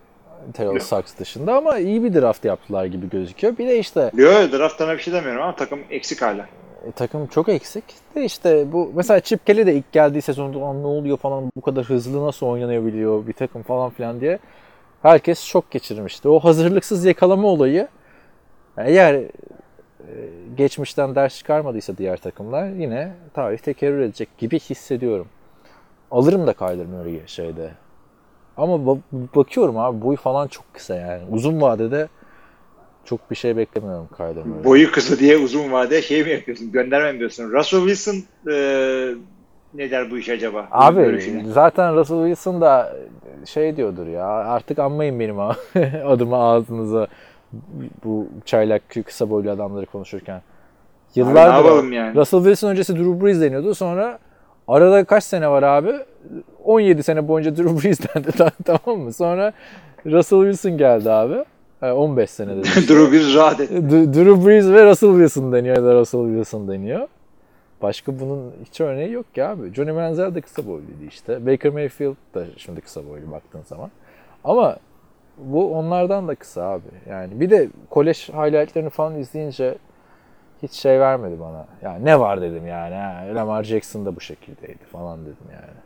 Terrell 0.53 0.73
Yok. 0.73 0.83
Suggs 0.83 1.17
dışında 1.19 1.55
ama 1.57 1.77
iyi 1.77 2.03
bir 2.03 2.13
draft 2.13 2.45
yaptılar 2.45 2.85
gibi 2.85 3.09
gözüküyor. 3.09 3.57
Bir 3.57 3.67
de 3.67 3.79
işte 3.79 4.11
Yo 4.15 4.29
drafttan 4.51 4.97
bir 4.97 5.01
şey 5.01 5.13
demiyorum 5.13 5.41
ama 5.43 5.55
takım 5.55 5.79
eksik 5.89 6.21
hala. 6.21 6.45
E, 6.87 6.91
takım 6.91 7.27
çok 7.27 7.49
eksik. 7.49 7.83
De 8.15 8.25
işte 8.25 8.71
bu 8.71 8.91
mesela 8.95 9.19
Chip 9.19 9.45
Kelly 9.45 9.65
de 9.65 9.73
ilk 9.73 9.91
geldiği 9.91 10.21
sezonda 10.21 10.61
"Lan 10.61 10.83
ne 10.83 10.87
oluyor 10.87 11.17
falan 11.17 11.51
bu 11.55 11.61
kadar 11.61 11.85
hızlı 11.85 12.25
nasıl 12.25 12.45
oynanabiliyor 12.45 13.27
bir 13.27 13.33
takım 13.33 13.63
falan 13.63 13.89
filan 13.89 14.21
diye 14.21 14.39
herkes 15.01 15.39
şok 15.39 15.71
geçirmişti. 15.71 16.29
O 16.29 16.39
hazırlıksız 16.39 17.05
yakalama 17.05 17.47
olayı 17.47 17.87
eğer 18.77 19.21
geçmişten 20.57 21.15
ders 21.15 21.37
çıkarmadıysa 21.37 21.97
diğer 21.97 22.17
takımlar 22.17 22.67
yine 22.69 23.13
tarih 23.33 23.57
tekerrür 23.57 23.99
edecek 23.99 24.37
gibi 24.37 24.59
hissediyorum. 24.59 25.27
alırım 26.11 26.47
da 26.47 26.53
Kyler 26.53 26.85
Murray'i 26.85 27.21
şeyde. 27.27 27.71
Ama 28.57 28.73
ba- 28.73 28.99
bakıyorum 29.35 29.77
abi 29.77 30.01
boyu 30.01 30.17
falan 30.17 30.47
çok 30.47 30.73
kısa 30.73 30.95
yani. 30.95 31.21
Uzun 31.31 31.61
vadede 31.61 32.07
çok 33.05 33.31
bir 33.31 33.35
şey 33.35 33.57
beklemiyorum 33.57 34.07
Murray. 34.19 34.63
Boyu 34.63 34.91
kısa 34.91 35.19
diye 35.19 35.37
uzun 35.37 35.71
vade 35.71 36.01
şey 36.01 36.23
mi 36.23 36.29
yapıyorsun? 36.31 36.71
Gönderme 36.71 37.11
mi 37.11 37.19
diyorsun? 37.19 37.51
Russell 37.51 37.79
Wilson 37.79 38.15
e, 38.51 38.55
ne 39.73 39.91
der 39.91 40.11
bu 40.11 40.17
iş 40.17 40.29
acaba? 40.29 40.67
Abi 40.71 41.01
Görüşüne. 41.01 41.45
zaten 41.45 41.95
Russell 41.95 42.17
Wilson 42.17 42.61
da 42.61 42.95
şey 43.45 43.77
diyordur 43.77 44.07
ya 44.07 44.25
artık 44.27 44.79
anmayın 44.79 45.19
benim 45.19 45.39
adımı 46.05 46.35
ağzınıza 46.37 47.07
bu 48.03 48.27
çaylak 48.45 48.81
kısa 49.05 49.29
boylu 49.29 49.51
adamları 49.51 49.85
konuşurken. 49.85 50.41
Yıllardır 51.15 51.55
yapalım 51.65 51.93
yani? 51.93 52.15
Russell 52.15 52.39
Wilson 52.39 52.69
öncesi 52.69 52.95
Drew 52.95 53.25
Brees 53.25 53.41
deniyordu. 53.41 53.75
Sonra 53.75 54.19
arada 54.67 55.03
kaç 55.03 55.23
sene 55.23 55.49
var 55.49 55.63
abi? 55.63 55.93
17 56.63 57.03
sene 57.03 57.27
boyunca 57.27 57.57
Drew 57.57 57.83
Brees 57.83 57.99
dendi 58.15 58.27
tamam 58.65 59.01
mı? 59.01 59.13
Sonra 59.13 59.53
Russell 60.05 60.39
Wilson 60.41 60.77
geldi 60.77 61.11
abi. 61.11 61.45
E, 61.81 61.91
15 61.91 62.29
sene 62.29 62.55
dedi. 62.57 62.67
Drew 62.87 63.11
bir 63.11 63.35
rahat 63.35 63.59
et. 63.59 63.69
D- 63.71 64.13
Drew 64.13 64.45
Brees 64.47 64.65
ve 64.67 64.85
Russell 64.85 65.09
Wilson 65.09 65.53
deniyor 65.53 65.77
ya 65.77 65.83
da 65.83 65.95
Russell 65.95 66.25
Wilson 66.25 66.67
deniyor. 66.67 67.07
Başka 67.81 68.19
bunun 68.19 68.51
hiç 68.65 68.81
örneği 68.81 69.11
yok 69.11 69.35
ki 69.35 69.43
abi. 69.43 69.73
Johnny 69.73 69.91
Manziel 69.91 70.35
de 70.35 70.41
kısa 70.41 70.67
boyluydu 70.67 71.03
işte. 71.09 71.45
Baker 71.45 71.71
Mayfield 71.71 72.15
da 72.35 72.45
şimdi 72.57 72.81
kısa 72.81 73.09
boylu 73.09 73.31
baktığın 73.31 73.61
zaman. 73.65 73.91
Ama 74.43 74.77
bu 75.37 75.77
onlardan 75.77 76.27
da 76.27 76.35
kısa 76.35 76.63
abi. 76.63 76.87
Yani 77.09 77.39
bir 77.39 77.49
de 77.49 77.69
kolej 77.89 78.29
highlightlarını 78.29 78.89
falan 78.89 79.15
izleyince 79.15 79.77
hiç 80.63 80.71
şey 80.71 80.99
vermedi 80.99 81.39
bana. 81.39 81.67
Yani 81.81 82.05
ne 82.05 82.19
var 82.19 82.41
dedim 82.41 82.67
yani. 82.67 83.35
Lamar 83.35 83.63
Jackson 83.63 84.05
da 84.05 84.15
bu 84.15 84.21
şekildeydi 84.21 84.83
falan 84.91 85.21
dedim 85.21 85.47
yani. 85.51 85.83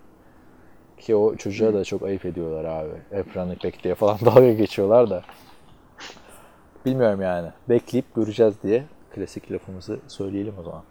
Ki 0.98 1.16
o 1.16 1.36
çocuğa 1.36 1.74
da 1.74 1.84
çok 1.84 2.04
ayıp 2.04 2.26
ediyorlar 2.26 2.66
abi. 2.66 2.92
Running 3.36 3.64
back 3.64 3.84
diye 3.84 3.96
falan 3.96 4.18
dalga 4.26 4.54
geçiyorlar 4.54 5.10
da. 5.10 5.24
Bilmiyorum 6.86 7.22
yani. 7.22 7.50
Bekleyip 7.70 8.16
göreceğiz 8.16 8.56
diye 8.64 8.84
klasik 9.16 9.52
lafımızı 9.52 10.00
söyleyelim 10.08 10.54
o 10.60 10.64
zaman. 10.64 10.84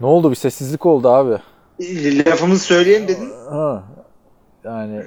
Ne 0.00 0.06
oldu? 0.06 0.30
Bir 0.30 0.36
sessizlik 0.36 0.86
oldu 0.86 1.08
abi. 1.08 1.38
Lafımızı 2.26 2.64
söyleyelim 2.64 3.08
dedin. 3.08 3.30
Ha. 3.50 3.84
Yani 4.64 5.02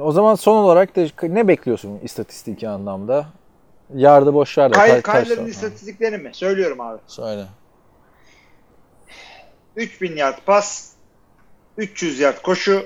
o 0.00 0.12
zaman 0.12 0.34
son 0.34 0.56
olarak 0.56 0.96
da 0.96 1.06
ne 1.22 1.48
bekliyorsun 1.48 1.98
istatistiki 2.02 2.68
anlamda? 2.68 3.26
Yardı 3.94 4.34
boş 4.34 4.56
yardı. 4.56 4.74
Kay, 4.74 4.90
Kaç- 4.90 5.02
kaç 5.02 5.22
Kyler'ın 5.24 5.40
sonra? 5.40 5.50
istatistiklerini 5.50 6.18
mi? 6.22 6.30
Söylüyorum 6.34 6.80
abi. 6.80 6.98
Söyle. 7.06 7.46
3000 9.76 10.16
yard 10.16 10.38
pas, 10.46 10.92
300 11.78 12.20
yard 12.20 12.42
koşu, 12.42 12.82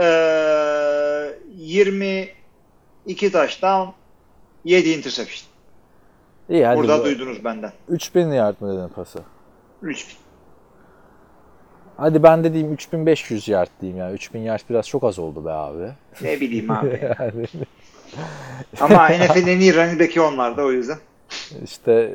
ee, 0.00 1.38
22 1.56 3.32
touchdown, 3.32 3.88
7 4.64 4.88
interception. 4.90 5.48
İyi 6.48 6.66
hadi. 6.66 6.78
Burada 6.78 6.98
bu- 7.00 7.04
duydunuz 7.04 7.44
benden. 7.44 7.72
3000 7.88 8.32
yard 8.32 8.60
mı 8.60 8.76
dedin 8.78 8.88
pası? 8.88 9.18
3000. 9.82 10.16
Hadi 11.96 12.22
ben 12.22 12.44
de 12.44 12.52
diyeyim 12.52 12.72
3500 12.72 13.48
yard 13.48 13.68
diyeyim 13.80 13.98
ya. 13.98 14.12
3000 14.12 14.40
yard 14.40 14.60
biraz 14.70 14.88
çok 14.88 15.04
az 15.04 15.18
oldu 15.18 15.44
be 15.44 15.50
abi. 15.50 15.88
Ne 16.22 16.40
bileyim 16.40 16.70
abi. 16.70 17.00
Yani 17.18 17.46
Ama 18.80 19.08
NFL'in 19.08 19.46
en 19.46 19.60
iyi 19.60 19.74
running 19.76 20.00
back'i 20.00 20.20
onlarda 20.20 20.64
o 20.64 20.70
yüzden. 20.72 20.98
işte 21.64 22.14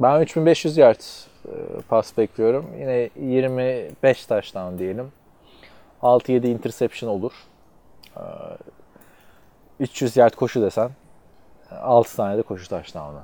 ben 0.00 0.20
3500 0.20 0.76
yard 0.76 1.00
e, 1.46 1.50
pas 1.88 2.18
bekliyorum. 2.18 2.66
Yine 2.80 3.10
25 3.20 4.26
touchdown 4.26 4.78
diyelim. 4.78 5.12
6-7 6.02 6.46
interception 6.46 7.10
olur. 7.10 7.32
Ee, 8.16 8.20
300 9.80 10.16
yard 10.16 10.34
koşu 10.34 10.62
desen 10.62 10.90
6 11.70 12.16
tane 12.16 12.38
de 12.38 12.42
koşu 12.42 12.68
touchdown'u. 12.68 13.20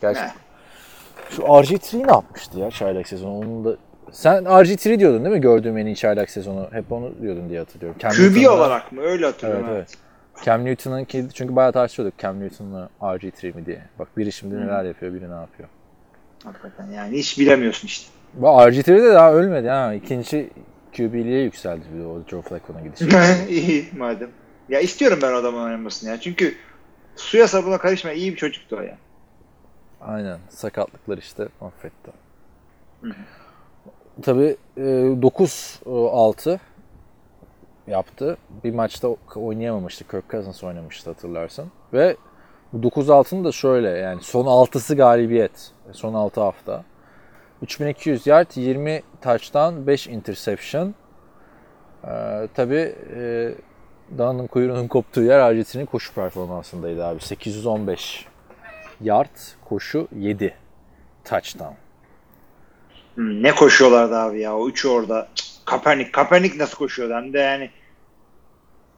Gerçi 0.00 0.20
Ne? 0.20 0.32
şu 1.30 1.42
RG3 1.42 2.06
ne 2.06 2.12
yapmıştı 2.12 2.58
ya 2.58 2.70
çaylak 2.70 3.08
sezonu? 3.08 3.38
Onun 3.38 3.64
da 3.64 3.76
sen 4.12 4.44
RG3 4.44 4.98
diyordun 4.98 5.24
değil 5.24 5.34
mi? 5.36 5.40
Gördüğüm 5.40 5.78
en 5.78 5.86
iyi 5.86 5.96
çaylak 5.96 6.30
sezonu. 6.30 6.68
Hep 6.72 6.92
onu 6.92 7.12
diyordun 7.22 7.48
diye 7.48 7.58
hatırlıyorum. 7.58 7.98
Cam 7.98 8.12
QB 8.12 8.50
olarak 8.50 8.92
mı? 8.92 9.00
Öyle 9.02 9.24
Evet 9.24 9.34
hatırlıyorum. 9.34 9.66
evet. 9.70 9.94
Cam 10.44 10.64
Newton'unki 10.64 11.26
çünkü 11.34 11.56
bayağı 11.56 11.72
tartışıyorduk 11.72 12.18
Cam 12.18 12.40
Newton'la 12.40 12.88
RG3 13.00 13.56
mi 13.56 13.66
diye. 13.66 13.82
Bak 13.98 14.08
biri 14.16 14.32
şimdi 14.32 14.56
neler 14.56 14.84
yapıyor, 14.84 15.14
biri 15.14 15.30
ne 15.30 15.34
yapıyor. 15.34 15.68
Hakikaten 16.44 16.86
yani 16.86 17.18
hiç 17.18 17.38
bilemiyorsun 17.38 17.86
işte. 17.86 18.10
Bu 18.34 18.46
RG3 18.46 18.86
de 18.86 19.14
daha 19.14 19.32
ölmedi 19.32 19.68
ha. 19.68 19.94
İkinci 19.94 20.50
QB'liğe 20.96 21.42
yükseldi 21.42 21.84
bir 21.94 22.00
de 22.00 22.06
o 22.06 22.22
Joe 22.30 22.42
Flacco'na 22.42 22.80
gidişi. 22.80 23.08
iyi 23.48 23.88
madem. 23.96 24.28
Ya 24.68 24.80
istiyorum 24.80 25.18
ben 25.22 25.32
adamın 25.32 25.64
oynamasını 25.64 26.10
ya. 26.10 26.20
Çünkü 26.20 26.54
suya 27.16 27.48
sabuna 27.48 27.78
karışma 27.78 28.12
iyi 28.12 28.32
bir 28.32 28.36
çocuktu 28.36 28.76
o 28.76 28.82
ya. 28.82 28.96
Aynen. 30.00 30.38
Sakatlıklar 30.48 31.18
işte 31.18 31.48
affetti. 31.60 32.10
Hı 33.02 33.08
hı. 33.08 33.14
Tabii 34.22 34.56
e, 34.76 34.80
9-6 34.80 36.58
yaptı. 37.86 38.36
Bir 38.64 38.74
maçta 38.74 39.08
oynayamamıştı. 39.36 40.08
Kirk 40.08 40.30
Cousins 40.30 40.64
oynamıştı 40.64 41.10
hatırlarsın. 41.10 41.70
Ve 41.92 42.16
bu 42.72 42.88
9-6'nın 42.88 43.44
da 43.44 43.52
şöyle 43.52 43.88
yani 43.88 44.22
son 44.22 44.44
6'sı 44.44 44.96
galibiyet. 44.96 45.72
Son 45.92 46.14
6 46.14 46.40
hafta. 46.40 46.84
3200 47.62 48.26
yard, 48.26 48.50
20 48.54 49.02
touchdown, 49.22 49.86
5 49.86 50.06
interception. 50.06 50.94
Ee, 52.04 52.48
tabii 52.54 52.94
e, 53.16 53.54
Dana'nın 54.18 54.46
kuyruğunun 54.46 54.88
koptuğu 54.88 55.22
yer 55.22 55.38
Arjantin'in 55.38 55.86
koşu 55.86 56.14
performansındaydı 56.14 57.04
abi. 57.04 57.20
815 57.20 58.26
yard, 59.00 59.36
koşu 59.64 60.08
7 60.16 60.54
touchdown. 61.24 61.89
Hmm, 63.14 63.42
ne 63.42 63.54
koşuyorlardı 63.54 64.16
abi 64.16 64.40
ya 64.40 64.56
o 64.56 64.68
üçü 64.68 64.88
orada. 64.88 65.28
Kaepernick. 65.64 66.12
Kaepernick 66.12 66.58
nasıl 66.58 66.76
koşuyordu 66.78 67.14
hem 67.14 67.32
de 67.32 67.38
yani. 67.38 67.70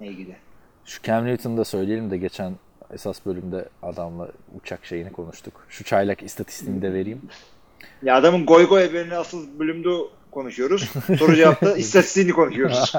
Ne 0.01 0.07
ilgili. 0.07 0.37
Şu 0.85 1.03
Cam 1.03 1.27
Newton'u 1.27 1.57
da 1.57 1.65
söyleyelim 1.65 2.11
de 2.11 2.17
geçen 2.17 2.53
esas 2.93 3.27
bölümde 3.27 3.69
adamla 3.83 4.29
uçak 4.61 4.87
şeyini 4.87 5.13
konuştuk. 5.13 5.67
Şu 5.69 5.85
çaylak 5.85 6.23
istatistiğini 6.23 6.83
de 6.83 6.93
vereyim. 6.93 7.23
Ya 8.03 8.17
adamın 8.17 8.47
goy 8.47 8.67
goy 8.69 8.87
haberini 8.87 9.17
asıl 9.17 9.59
bölümde 9.59 9.89
konuşuyoruz. 10.31 10.93
Soru 11.19 11.35
cevapta 11.35 11.73
istatistiğini 11.77 12.33
konuşuyoruz. 12.33 12.95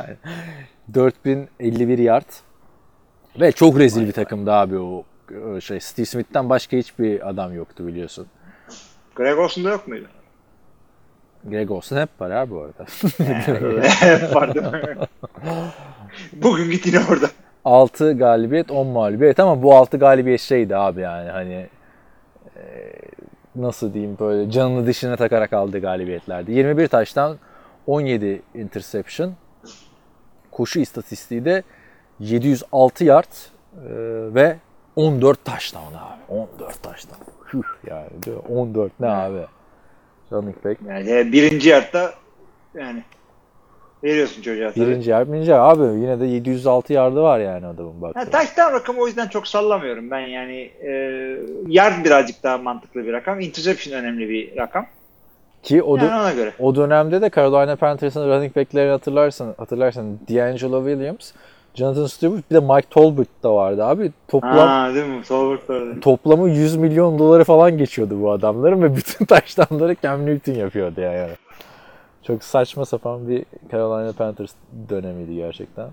4051 0.93 1.97
yard. 1.97 2.29
Ve 3.39 3.51
çok 3.51 3.79
rezil 3.79 4.07
bir 4.07 4.11
takımdı 4.11 4.51
abi 4.51 4.77
o 4.77 5.03
o 5.47 5.61
şey. 5.61 5.79
Steve 5.79 6.05
Smith'ten 6.05 6.49
başka 6.49 6.77
hiçbir 6.77 7.29
adam 7.29 7.53
yoktu 7.53 7.87
biliyorsun. 7.87 8.27
Greg 9.15 9.39
Olson'da 9.39 9.69
yok 9.69 9.87
muydu? 9.87 10.07
Greg 11.49 11.71
Olsen 11.71 12.01
hep 12.01 12.21
var 12.21 12.31
abi 12.31 12.51
bu 12.51 12.61
arada. 12.61 12.85
Pardon. 14.33 14.73
Bugün 16.33 16.71
git 16.71 16.85
yine 16.85 16.99
orada. 17.11 17.27
6 17.65 18.13
galibiyet 18.13 18.71
10 18.71 18.87
mağlubiyet 18.87 19.39
ama 19.39 19.63
bu 19.63 19.75
6 19.75 19.97
galibiyet 19.97 20.41
şeydi 20.41 20.75
abi 20.75 21.01
yani 21.01 21.29
hani 21.29 21.67
e, 22.55 22.61
nasıl 23.55 23.93
diyeyim 23.93 24.17
böyle 24.19 24.51
canını 24.51 24.87
dişine 24.87 25.15
takarak 25.15 25.53
aldığı 25.53 25.79
galibiyetlerdi. 25.79 26.51
21 26.51 26.87
taştan 26.87 27.37
17 27.87 28.41
interception 28.55 29.33
koşu 30.51 30.79
istatistiği 30.79 31.45
de 31.45 31.63
706 32.19 33.03
yard 33.03 33.31
e, 33.31 33.89
ve 34.35 34.57
14 34.95 35.45
taştan 35.45 35.81
abi. 35.81 36.39
14 36.59 36.83
taştan. 36.83 37.17
Hüh 37.53 37.63
yani 37.89 38.09
diyor, 38.23 38.43
14 38.49 38.99
ne 38.99 39.07
abi? 39.07 39.45
Running 40.33 40.65
back. 40.65 40.79
Yani 40.89 41.31
birinci 41.31 41.69
yarıda 41.69 42.13
yani 42.75 43.03
veriyorsun 44.03 44.41
çocuğa. 44.41 44.71
Birinci 44.75 45.09
yer, 45.09 45.31
birinci 45.33 45.49
yer. 45.49 45.59
Abi 45.59 45.83
yine 46.01 46.19
de 46.19 46.25
706 46.25 46.93
yardı 46.93 47.21
var 47.21 47.39
yani 47.39 47.65
adamın 47.65 47.93
Ha, 47.93 48.01
baktığında. 48.01 48.25
touchdown 48.25 48.73
rakamı 48.73 48.99
o 49.01 49.07
yüzden 49.07 49.27
çok 49.27 49.47
sallamıyorum 49.47 50.11
ben 50.11 50.19
yani 50.19 50.55
e, 50.83 50.91
yard 51.67 52.05
birazcık 52.05 52.43
daha 52.43 52.57
mantıklı 52.57 53.05
bir 53.07 53.13
rakam. 53.13 53.39
Interception 53.39 53.99
önemli 53.99 54.29
bir 54.29 54.57
rakam. 54.57 54.85
Ki 55.63 55.83
o 55.83 55.97
Yani 55.97 56.07
ona 56.09 56.31
göre. 56.33 56.51
O 56.59 56.75
dönemde 56.75 57.21
de 57.21 57.29
Carolina 57.35 57.75
Panthers'ın 57.75 58.29
running 58.29 58.55
back'lerini 58.55 58.91
hatırlarsan, 58.91 59.55
hatırlarsan 59.57 60.19
D'Angelo 60.29 60.85
Williams, 60.85 61.31
Jonathan 61.75 62.05
Stewart 62.05 62.51
bir 62.51 62.55
de 62.55 62.59
Mike 62.59 62.87
Tolbert 62.89 63.43
da 63.43 63.55
vardı 63.55 63.83
abi. 63.83 64.11
Toplam 64.27 64.67
Ha 64.67 64.93
değil 64.95 65.05
mi? 65.05 65.25
Solbert 65.25 65.69
orada. 65.69 65.99
toplamı 65.99 66.49
100 66.49 66.75
milyon 66.75 67.19
doları 67.19 67.43
falan 67.43 67.77
geçiyordu 67.77 68.21
bu 68.21 68.31
adamların 68.31 68.81
ve 68.81 68.95
bütün 68.95 69.25
taştanları 69.29 69.95
Cam 70.03 70.25
Newton 70.25 70.53
yapıyordu 70.53 71.01
yani. 71.01 71.31
Çok 72.23 72.43
saçma 72.43 72.85
sapan 72.85 73.27
bir 73.27 73.45
Carolina 73.71 74.13
Panthers 74.13 74.53
dönemiydi 74.89 75.35
gerçekten. 75.35 75.89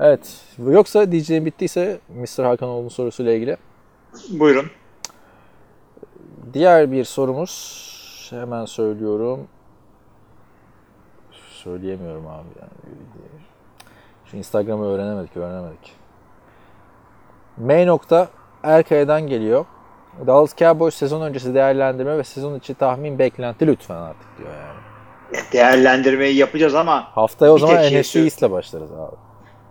Evet. 0.00 0.40
Yoksa 0.58 1.12
diyeceğim 1.12 1.46
bittiyse 1.46 1.98
Mr. 2.08 2.44
Hakanoğlu'nun 2.44 2.88
sorusuyla 2.88 3.32
ilgili. 3.32 3.56
Buyurun. 4.30 4.66
Diğer 6.54 6.92
bir 6.92 7.04
sorumuz 7.04 7.94
Hemen 8.30 8.64
söylüyorum. 8.64 9.48
Söyleyemiyorum 11.50 12.26
abi 12.26 12.48
yani. 12.60 12.94
Instagram'ı 14.34 14.86
öğrenemedik, 14.86 15.36
öğrenemedik. 15.36 15.92
M 17.58 17.86
nokta 17.86 18.28
Erkaya'dan 18.62 19.26
geliyor. 19.26 19.64
Dallas 20.26 20.56
Cowboys 20.56 20.94
sezon 20.94 21.22
öncesi 21.22 21.54
değerlendirme 21.54 22.18
ve 22.18 22.24
sezon 22.24 22.58
içi 22.58 22.74
tahmin 22.74 23.18
beklenti 23.18 23.66
lütfen 23.66 23.96
artık 23.96 24.38
diyor 24.38 24.50
yani. 24.50 25.44
Değerlendirmeyi 25.52 26.36
yapacağız 26.36 26.74
ama 26.74 27.02
Haftaya 27.02 27.52
o 27.52 27.58
zaman 27.58 27.82
şey 27.82 28.00
NFC 28.00 28.20
East'le 28.20 28.50
başlarız 28.50 28.92
abi. 28.92 29.16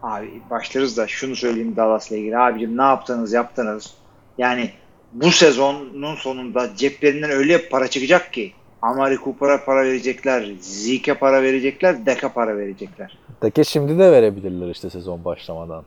Abi 0.03 0.41
başlarız 0.49 0.97
da 0.97 1.07
şunu 1.07 1.35
söyleyeyim 1.35 1.75
Dallas'la 1.75 2.15
ilgili. 2.15 2.37
Abicim 2.37 2.77
ne 2.77 2.81
yaptınız 2.81 3.33
yaptınız. 3.33 3.93
Yani 4.37 4.71
bu 5.13 5.31
sezonun 5.31 6.15
sonunda 6.15 6.75
ceplerinden 6.75 7.29
öyle 7.29 7.69
para 7.69 7.87
çıkacak 7.87 8.33
ki 8.33 8.53
Amari 8.83 9.17
Cooper'a 9.17 9.65
para 9.65 9.83
verecekler, 9.83 10.55
Zeke'e 10.59 11.13
para 11.13 11.43
verecekler, 11.43 12.05
Dek'e 12.05 12.29
para 12.29 12.57
verecekler. 12.57 13.17
Deke 13.41 13.63
şimdi 13.63 13.99
de 13.99 14.11
verebilirler 14.11 14.69
işte 14.69 14.89
sezon 14.89 15.25
başlamadan. 15.25 15.83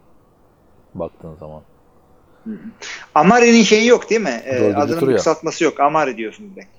Baktığın 0.95 1.35
zaman. 1.35 1.63
Amari'nin 3.15 3.63
şeyi 3.63 3.87
yok 3.87 4.11
değil 4.11 4.21
mi? 4.21 4.43
Ee, 4.45 4.75
adının 4.75 5.17
kısaltması 5.17 5.65
yok. 5.65 5.81
Amari 5.81 6.17
diyorsun 6.17 6.51
direkt. 6.55 6.71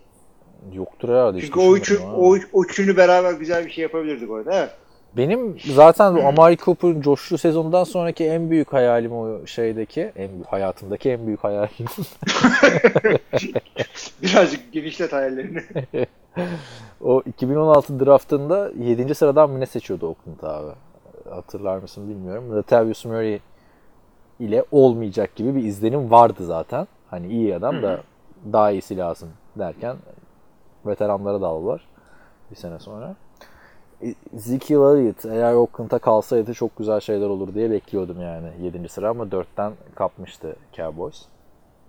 Yoktur 0.73 1.09
herhalde. 1.09 1.41
Çünkü 1.41 1.59
o, 1.59 1.77
üçü, 1.77 1.99
o, 1.99 2.35
o 2.53 2.63
üçünü 2.63 2.97
beraber 2.97 3.33
güzel 3.33 3.65
bir 3.65 3.71
şey 3.71 3.81
yapabilirdik 3.81 4.31
orada. 4.31 4.53
Evet. 4.53 4.71
Benim 5.17 5.57
zaten 5.59 6.15
bu 6.15 6.27
Amari 6.27 6.57
Cooper'ın 6.57 7.01
coştuğu 7.01 7.37
sezondan 7.37 7.83
sonraki 7.83 8.25
en 8.25 8.49
büyük 8.49 8.73
hayalim 8.73 9.11
o 9.11 9.45
şeydeki, 9.45 10.11
en 10.15 10.31
büyük 10.31 10.47
hayatımdaki 10.47 11.09
en 11.09 11.27
büyük 11.27 11.43
hayalim. 11.43 11.69
Birazcık 14.21 14.73
genişlet 14.73 15.13
hayallerini. 15.13 15.63
o 17.01 17.21
2016 17.25 18.05
draftında 18.05 18.71
7. 18.79 19.15
sıradan 19.15 19.49
mı 19.49 19.59
ne 19.59 19.65
seçiyordu 19.65 20.07
Oakland 20.07 20.41
abi? 20.41 20.71
Hatırlar 21.29 21.77
mısın 21.77 22.09
bilmiyorum. 22.09 22.55
Latavius 22.55 23.05
Murray 23.05 23.39
ile 24.39 24.63
olmayacak 24.71 25.35
gibi 25.35 25.55
bir 25.55 25.63
izlenim 25.63 26.11
vardı 26.11 26.45
zaten. 26.45 26.87
Hani 27.09 27.27
iyi 27.27 27.55
adam 27.55 27.83
da 27.83 28.01
daha 28.53 28.71
iyisi 28.71 28.97
lazım 28.97 29.29
derken 29.55 29.97
veteranlara 30.85 31.41
daldılar 31.41 31.81
bir 32.51 32.55
sene 32.55 32.79
sonra. 32.79 33.15
E, 34.03 34.15
Ezekiel 34.35 34.79
Elliott 34.79 35.25
eğer 35.25 35.53
Oakland'a 35.53 35.99
kalsaydı 35.99 36.53
çok 36.53 36.77
güzel 36.77 36.99
şeyler 36.99 37.27
olur 37.27 37.53
diye 37.53 37.71
bekliyordum 37.71 38.21
yani 38.21 38.47
7. 38.61 38.89
sıra 38.89 39.09
ama 39.09 39.23
4'ten 39.23 39.73
kapmıştı 39.95 40.55
Cowboys. 40.73 41.21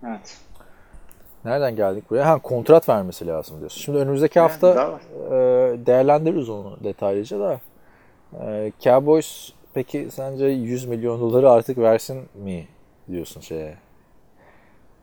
evet. 0.07 0.37
Nereden 1.45 1.75
geldik 1.75 2.09
buraya? 2.09 2.25
Ha 2.29 2.39
kontrat 2.39 2.89
vermesi 2.89 3.27
lazım 3.27 3.59
diyorsun. 3.59 3.81
Şimdi 3.81 3.97
önümüzdeki 3.97 4.39
hafta 4.39 4.99
e, 5.25 5.31
değerlendiririz 5.85 6.49
onu 6.49 6.77
detaylıca 6.83 7.39
da. 7.39 7.59
E, 8.41 8.71
Cowboys 8.79 9.53
peki 9.73 10.07
sence 10.11 10.45
100 10.45 10.85
milyon 10.85 11.21
doları 11.21 11.51
artık 11.51 11.77
versin 11.77 12.21
mi 12.43 12.67
diyorsun 13.11 13.41
şeye? 13.41 13.77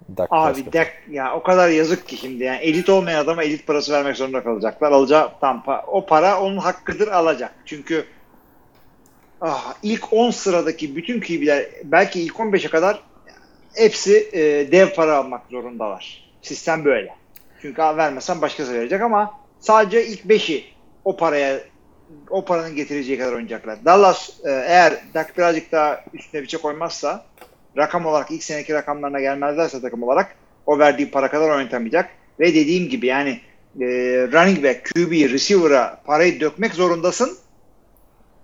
Dak 0.09 0.29
Abi? 0.31 0.73
Dak 0.73 0.93
ya 1.11 1.35
o 1.35 1.43
kadar 1.43 1.69
yazık 1.69 2.09
ki 2.09 2.17
şimdi 2.17 2.45
yani 2.45 2.59
elit 2.59 2.89
olmayan 2.89 3.25
adama 3.25 3.43
elit 3.43 3.67
parası 3.67 3.93
vermek 3.93 4.17
zorunda 4.17 4.43
kalacaklar. 4.43 4.93
Alacağı 4.93 5.31
tam 5.41 5.63
pa- 5.67 5.87
o 5.87 6.07
para 6.07 6.41
onun 6.41 6.57
hakkıdır 6.57 7.09
alacak. 7.09 7.55
Çünkü 7.65 8.05
ah, 9.41 9.75
ilk 9.83 10.13
10 10.13 10.31
sıradaki 10.31 10.97
bütün 10.97 11.21
QB'ler 11.21 11.67
belki 11.85 12.21
ilk 12.21 12.35
15'e 12.35 12.71
kadar 12.71 13.03
hepsi 13.75 14.31
e, 14.33 14.73
dev 14.73 14.95
para 14.95 15.17
almak 15.17 15.43
zorundalar. 15.51 16.31
Sistem 16.43 16.85
böyle. 16.85 17.15
Çünkü 17.63 17.83
vermesen 17.83 18.43
başkası 18.43 18.75
verecek 18.75 19.03
ama 19.03 19.41
sadece 19.61 20.07
ilk 20.07 20.25
5'i 20.25 20.65
o 21.05 21.17
paraya 21.17 21.61
o 22.31 22.45
paranın 22.45 22.77
getireceği 22.77 23.19
kadar 23.19 23.33
oynayacaklar. 23.33 23.85
Dallas 23.85 24.31
e, 24.45 24.51
eğer 24.51 24.95
Dak 25.15 25.39
birazcık 25.39 25.73
daha 25.73 26.05
üstüne 26.13 26.43
bir 26.43 26.49
şey 26.49 26.61
koymazsa 26.61 27.25
rakam 27.77 28.07
olarak 28.07 28.31
ilk 28.31 28.43
seneki 28.43 28.75
rakamlarına 28.75 29.21
gelmezlerse 29.21 29.81
takım 29.81 30.03
olarak 30.03 30.37
o 30.67 30.79
verdiği 30.79 31.11
para 31.11 31.31
kadar 31.31 31.51
oynatamayacak. 31.51 32.11
Ve 32.41 32.55
dediğim 32.55 32.89
gibi 32.89 33.07
yani 33.07 33.41
e, 33.81 33.87
running 34.33 34.65
back, 34.65 34.85
QB, 34.85 35.13
receiver'a 35.13 36.01
parayı 36.05 36.41
dökmek 36.41 36.75
zorundasın 36.75 37.39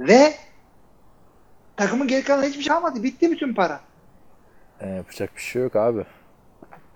ve 0.00 0.34
takımın 1.76 2.08
geri 2.08 2.24
kalan 2.24 2.42
hiçbir 2.42 2.62
şey 2.62 2.76
almadı. 2.76 3.02
Bitti 3.02 3.30
bütün 3.30 3.54
para. 3.54 3.80
E, 4.80 4.88
yapacak 4.88 5.36
bir 5.36 5.40
şey 5.40 5.62
yok 5.62 5.76
abi. 5.76 6.04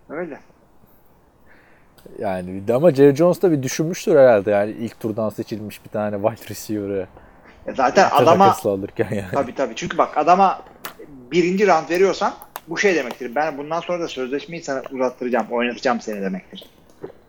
Öyle. 0.08 0.38
Yani 2.18 2.62
ama 2.72 2.90
Jerry 2.90 3.16
Jones 3.16 3.42
da 3.42 3.52
bir 3.52 3.62
düşünmüştür 3.62 4.16
herhalde 4.16 4.50
yani 4.50 4.70
ilk 4.70 5.00
turdan 5.00 5.28
seçilmiş 5.28 5.84
bir 5.84 5.90
tane 5.90 6.16
wide 6.16 6.50
receiver'ı. 6.50 7.06
E 7.66 7.74
zaten 7.74 8.08
adama 8.12 8.56
alırken 8.64 9.08
yani. 9.10 9.30
tabii 9.32 9.54
tabii 9.54 9.74
çünkü 9.76 9.98
bak 9.98 10.18
adama 10.18 10.62
birinci 11.32 11.66
round 11.66 11.90
veriyorsan 11.90 12.32
bu 12.68 12.78
şey 12.78 12.94
demektir. 12.94 13.34
Ben 13.34 13.58
bundan 13.58 13.80
sonra 13.80 14.00
da 14.00 14.08
sözleşmeyi 14.08 14.62
sana 14.62 14.82
uzattıracağım, 14.92 15.46
oynatacağım 15.50 16.00
seni 16.00 16.20
demektir. 16.22 16.64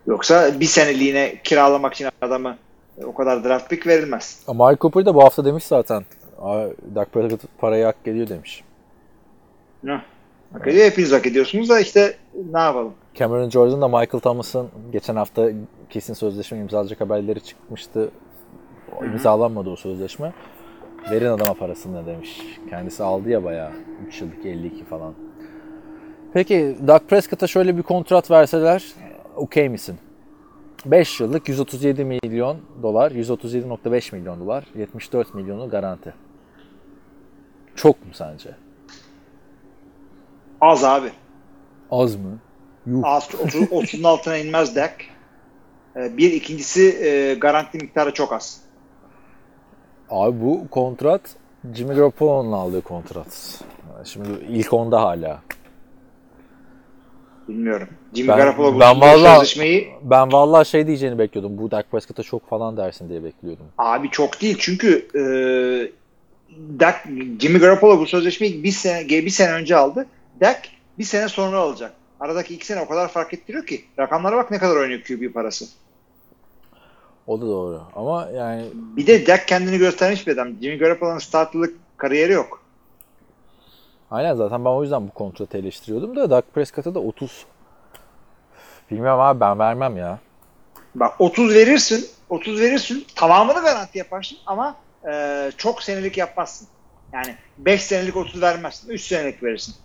Yoksa 0.08 0.60
bir 0.60 0.66
seneliğine 0.66 1.36
kiralamak 1.44 1.94
için 1.94 2.08
adamı 2.22 2.58
o 3.06 3.14
kadar 3.14 3.44
draft 3.44 3.70
pick 3.70 3.88
verilmez. 3.88 4.44
Ama 4.48 4.70
Mike 4.70 4.80
Cooper 4.82 5.06
da 5.06 5.16
bu 5.16 5.24
hafta 5.24 5.46
demiş 5.46 5.64
zaten. 5.64 6.06
"Aa, 6.42 6.66
Dak 6.96 7.14
Prescott 7.14 7.42
parayı 7.58 7.86
hak 7.86 7.96
ediyor 8.06 8.28
demiş. 8.30 8.64
Ne? 9.84 10.02
Hak 10.54 10.68
ediyor, 10.68 10.86
hepiniz 10.86 11.12
hak 11.12 11.26
ediyorsunuz 11.28 11.70
da 11.70 11.80
işte 11.80 12.18
ne 12.52 12.60
yapalım. 12.60 12.94
Cameron 13.16 13.50
Jordan 13.50 13.82
da 13.82 13.88
Michael 13.88 14.20
Thomas'ın 14.22 14.70
geçen 14.92 15.16
hafta 15.16 15.50
kesin 15.90 16.14
sözleşme 16.14 16.58
imzalayacak 16.58 17.02
haberleri 17.02 17.42
çıkmıştı. 17.44 18.12
O 19.02 19.06
imzalanmadı 19.06 19.70
o 19.70 19.76
sözleşme. 19.76 20.34
Verin 21.12 21.26
adama 21.26 21.54
parasını 21.54 22.06
demiş. 22.06 22.42
Kendisi 22.70 23.04
aldı 23.04 23.30
ya 23.30 23.44
bayağı 23.44 23.72
3 24.08 24.22
yıllık 24.22 24.46
52 24.46 24.84
falan. 24.86 25.14
Peki 26.34 26.78
Dak 26.88 27.10
Prescott'a 27.10 27.48
şöyle 27.48 27.78
bir 27.78 27.82
kontrat 27.84 28.32
verseler 28.32 28.84
okey 29.36 29.70
misin? 29.70 29.98
5 30.86 31.20
yıllık 31.20 31.50
137 31.50 32.06
milyon 32.06 32.58
dolar, 32.84 33.12
137.5 33.12 34.16
milyon 34.16 34.40
dolar, 34.40 34.66
74 34.76 35.34
milyonu 35.34 35.70
garanti. 35.70 36.14
Çok 37.76 38.06
mu 38.06 38.12
sence? 38.14 38.50
Az 40.62 40.84
abi. 40.84 41.12
Az 41.92 42.16
mı? 42.16 42.40
Yuh. 42.86 43.02
Az, 43.04 43.30
30, 43.44 43.62
30'un 43.62 44.04
altına 44.04 44.38
inmez 44.38 44.76
Dak. 44.76 44.96
Ee, 45.96 46.18
Bir 46.18 46.32
ikincisi 46.32 46.98
e, 47.06 47.34
garanti 47.34 47.78
miktarı 47.78 48.14
çok 48.14 48.34
az. 48.34 48.67
Abi 50.10 50.42
bu 50.42 50.68
kontrat 50.68 51.22
Jimmy 51.76 51.96
Garoppolo'nun 51.96 52.52
aldığı 52.52 52.82
kontrat. 52.82 53.62
Şimdi 54.04 54.28
ilk 54.50 54.74
onda 54.74 55.02
hala. 55.02 55.42
Bilmiyorum. 57.48 57.88
Jimmy 58.14 58.28
Ben- 58.30 58.38
Garoppolo 58.38 58.76
bu 58.76 58.80
ben 58.80 59.02
vallahi- 59.02 59.36
sözleşmeyi 59.36 59.90
Ben 60.04 60.32
vallahi 60.32 60.66
şey 60.70 60.88
diyeceğini 60.88 61.20
bekliyordum. 61.20 61.58
Bu 61.58 61.72
Dak 61.72 61.92
Prescott'a 61.92 62.24
çok 62.24 62.50
falan 62.50 62.78
dersin 62.78 63.10
diye 63.10 63.24
bekliyordum. 63.24 63.66
abi 63.78 64.10
çok 64.10 64.42
değil 64.42 64.58
çünkü 64.60 65.08
e, 65.16 65.22
Dak, 66.80 67.04
Jimmy 67.40 67.60
Garoppolo 67.60 68.00
bu 68.00 68.06
sözleşmeyi 68.06 68.64
bir 68.64 68.72
sene 68.72 69.08
bir 69.10 69.30
sene 69.30 69.52
önce 69.54 69.76
aldı. 69.76 70.06
Dak 70.42 70.62
bir 71.00 71.04
sene 71.04 71.28
sonra 71.30 71.58
alacak. 71.58 71.94
Aradaki 72.20 72.54
iki 72.56 72.66
sene 72.66 72.82
o 72.82 72.88
kadar 72.88 73.08
fark 73.08 73.34
ettiriyor 73.34 73.66
ki. 73.66 73.82
Rakamlara 74.00 74.38
bak 74.38 74.52
ne 74.52 74.58
kadar 74.58 74.76
oynuyor 74.76 75.02
QB 75.02 75.34
parası. 75.34 75.66
O 77.28 77.42
da 77.42 77.46
doğru. 77.46 77.82
Ama 77.96 78.30
yani 78.36 78.66
Bir 78.74 79.08
de 79.08 79.28
Dak 79.28 79.48
kendini 79.48 79.78
göstermiş 79.78 80.28
bir 80.28 80.34
adam. 80.34 80.48
Jimmy 80.62 80.78
Garoppolo'nun 80.78 81.20
startlık 81.20 81.76
kariyeri 81.98 82.32
yok. 82.32 82.64
aynen 84.12 84.36
zaten 84.36 84.66
ben 84.66 84.70
o 84.70 84.84
yüzden 84.84 85.08
bu 85.08 85.12
kontratı 85.12 85.58
eleştiriyordum 85.58 86.16
da 86.16 86.30
Dak 86.30 86.54
Prescott'a 86.54 86.96
da 86.96 87.00
30 87.00 87.46
Bilmiyorum 88.92 89.20
abi 89.20 89.40
ben 89.40 89.60
vermem 89.60 89.98
ya. 89.98 90.20
Bak 90.96 91.22
30 91.22 91.54
verirsin, 91.54 92.06
30 92.30 92.62
verirsin, 92.62 93.06
tamamını 93.16 93.62
garanti 93.62 93.98
yaparsın 93.98 94.38
ama 94.46 94.76
e, 95.12 95.52
çok 95.58 95.84
senelik 95.84 96.18
yapmazsın. 96.18 96.68
Yani 97.14 97.36
5 97.58 97.84
senelik 97.84 98.18
30 98.18 98.42
vermezsin, 98.42 98.90
3 98.90 99.02
senelik 99.02 99.44
verirsin. 99.44 99.76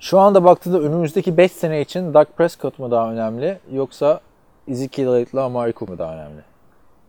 Şu 0.00 0.18
anda 0.18 0.44
baktığında 0.44 0.80
önümüzdeki 0.80 1.36
5 1.36 1.52
sene 1.52 1.80
için 1.80 2.14
Dak 2.14 2.36
Prescott 2.36 2.78
mu 2.78 2.90
daha 2.90 3.12
önemli 3.12 3.58
yoksa 3.72 4.20
Ezekiel 4.68 5.06
Elliott'la 5.06 5.44
Amari 5.44 5.72
Cooper 5.72 5.92
mu 5.92 5.98
daha 5.98 6.14
önemli? 6.14 6.42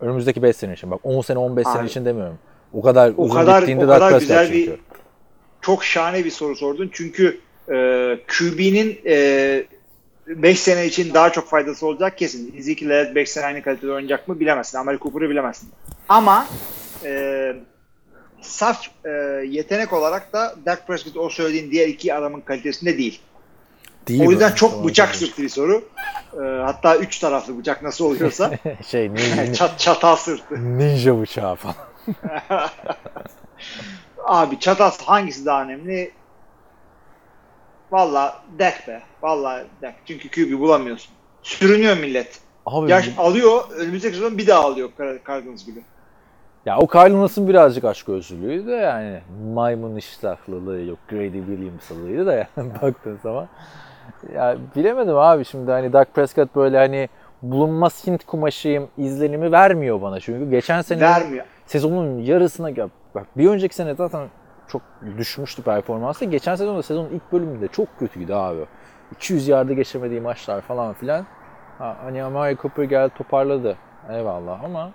Önümüzdeki 0.00 0.42
5 0.42 0.56
sene 0.56 0.72
için. 0.72 0.90
Bak 0.90 1.00
10 1.02 1.20
sene 1.20 1.38
15 1.38 1.66
sene 1.66 1.78
Abi. 1.78 1.86
için 1.86 2.04
demiyorum. 2.04 2.38
O 2.72 2.82
kadar 2.82 3.10
O 3.16 3.22
uzun 3.22 3.34
kadar- 3.34 3.58
gittiğinde 3.58 3.84
o 3.84 3.88
kadar 3.88 4.20
güzel 4.20 4.52
bir- 4.52 4.64
çünkü. 4.66 4.80
Çok 5.60 5.84
şahane 5.84 6.24
bir 6.24 6.30
soru 6.30 6.56
sordun 6.56 6.90
çünkü 6.92 7.40
e, 7.68 7.74
QB'nin 8.28 8.98
5 10.26 10.60
sene 10.60 10.86
için 10.86 11.14
daha 11.14 11.32
çok 11.32 11.48
faydası 11.48 11.86
olacak 11.86 12.18
kesin. 12.18 12.54
Ezekiel 12.58 12.90
Elliott 12.90 13.14
5 13.14 13.30
sene 13.30 13.44
aynı 13.46 13.62
kalitede 13.62 13.92
oynayacak 13.92 14.28
mı 14.28 14.40
bilemezsin. 14.40 14.78
Amari 14.78 14.98
Cooper'ı 14.98 15.30
bilemezsin. 15.30 15.68
Ama 16.08 16.46
e, 17.04 17.52
saf 18.40 18.86
e, 19.04 19.10
yetenek 19.48 19.92
olarak 19.92 20.32
da 20.32 20.54
Dak 20.66 20.86
Prescott 20.86 21.16
o 21.16 21.28
söylediğin 21.28 21.70
diğer 21.70 21.88
iki 21.88 22.14
adamın 22.14 22.40
kalitesinde 22.40 22.98
değil. 22.98 23.20
Değil 24.08 24.26
o 24.26 24.30
yüzden 24.30 24.52
çok 24.52 24.70
Tamam, 24.70 24.86
bıçak 24.86 25.14
sırtı 25.14 25.42
bir 25.42 25.48
soru. 25.48 25.84
Ee, 26.34 26.38
hatta 26.64 26.96
üç 26.96 27.18
taraflı 27.18 27.58
bıçak 27.58 27.82
nasıl 27.82 28.04
oluyorsa 28.04 28.50
şey 28.86 29.14
ninja, 29.14 29.52
çat, 29.54 29.78
çatal 29.78 30.16
sırtı. 30.16 30.78
ninja 30.78 31.20
bıçağı 31.20 31.54
falan. 31.54 31.74
Abi 34.24 34.60
çatal 34.60 34.90
hangisi 35.04 35.46
daha 35.46 35.62
önemli? 35.62 36.12
Valla 37.92 38.42
dek 38.58 38.88
be. 38.88 39.02
Valla 39.22 39.64
dek. 39.82 39.94
Çünkü 40.06 40.30
QB 40.30 40.60
bulamıyorsun. 40.60 41.12
Sürünüyor 41.42 41.96
millet. 41.96 42.40
Abi 42.66 42.90
Yaş 42.90 43.10
alıyor. 43.18 43.70
Önümüzdeki 43.76 44.16
sezon 44.16 44.38
bir 44.38 44.46
daha 44.46 44.64
alıyor 44.64 44.90
Car- 44.98 45.18
Cardinals 45.28 45.66
gibi. 45.66 45.80
Ya 46.66 46.78
o 46.78 46.86
Kyle 46.86 47.12
Nunas'ın 47.12 47.48
birazcık 47.48 47.84
aşk 47.84 48.08
özürlüğüydü 48.08 48.66
de 48.66 48.74
yani 48.74 49.20
maymun 49.54 49.96
iştahlılığı 49.96 50.80
yok 50.82 50.98
Grady 51.10 51.38
Williams'lıydı 51.38 52.26
da 52.26 52.32
yani 52.34 52.72
baktığın 52.82 53.18
zaman. 53.22 53.48
Ya 54.34 54.56
bilemedim 54.76 55.16
abi 55.16 55.44
şimdi 55.44 55.70
hani 55.70 55.92
Dak 55.92 56.14
Prescott 56.14 56.56
böyle 56.56 56.78
hani 56.78 57.08
bulunmaz 57.42 58.06
Hint 58.06 58.24
kumaşıyım 58.26 58.88
izlenimi 58.98 59.52
vermiyor 59.52 60.02
bana. 60.02 60.20
Çünkü 60.20 60.50
geçen 60.50 60.82
sene 60.82 61.00
Vermiyor. 61.00 61.44
sezonun 61.66 62.18
yarısına 62.18 62.70
gel- 62.70 62.88
bak 63.14 63.26
bir 63.36 63.48
önceki 63.50 63.74
sene 63.74 63.94
zaten 63.94 64.28
çok 64.68 64.82
düşmüştü 65.18 65.62
performansı. 65.62 66.24
Geçen 66.24 66.54
sezon 66.54 66.76
da 66.76 66.82
sezonun 66.82 67.08
ilk 67.10 67.32
bölümünde 67.32 67.68
çok 67.68 67.98
kötüydü 67.98 68.32
abi. 68.32 68.60
200 69.16 69.48
yardı 69.48 69.72
geçemediği 69.72 70.20
maçlar 70.20 70.60
falan 70.60 70.92
filan. 70.94 71.26
Ha, 71.78 71.96
hani 72.04 72.22
Amari 72.24 72.56
Cooper 72.56 72.84
geldi 72.84 73.12
toparladı. 73.18 73.76
Eyvallah 74.10 74.64
ama 74.64 74.90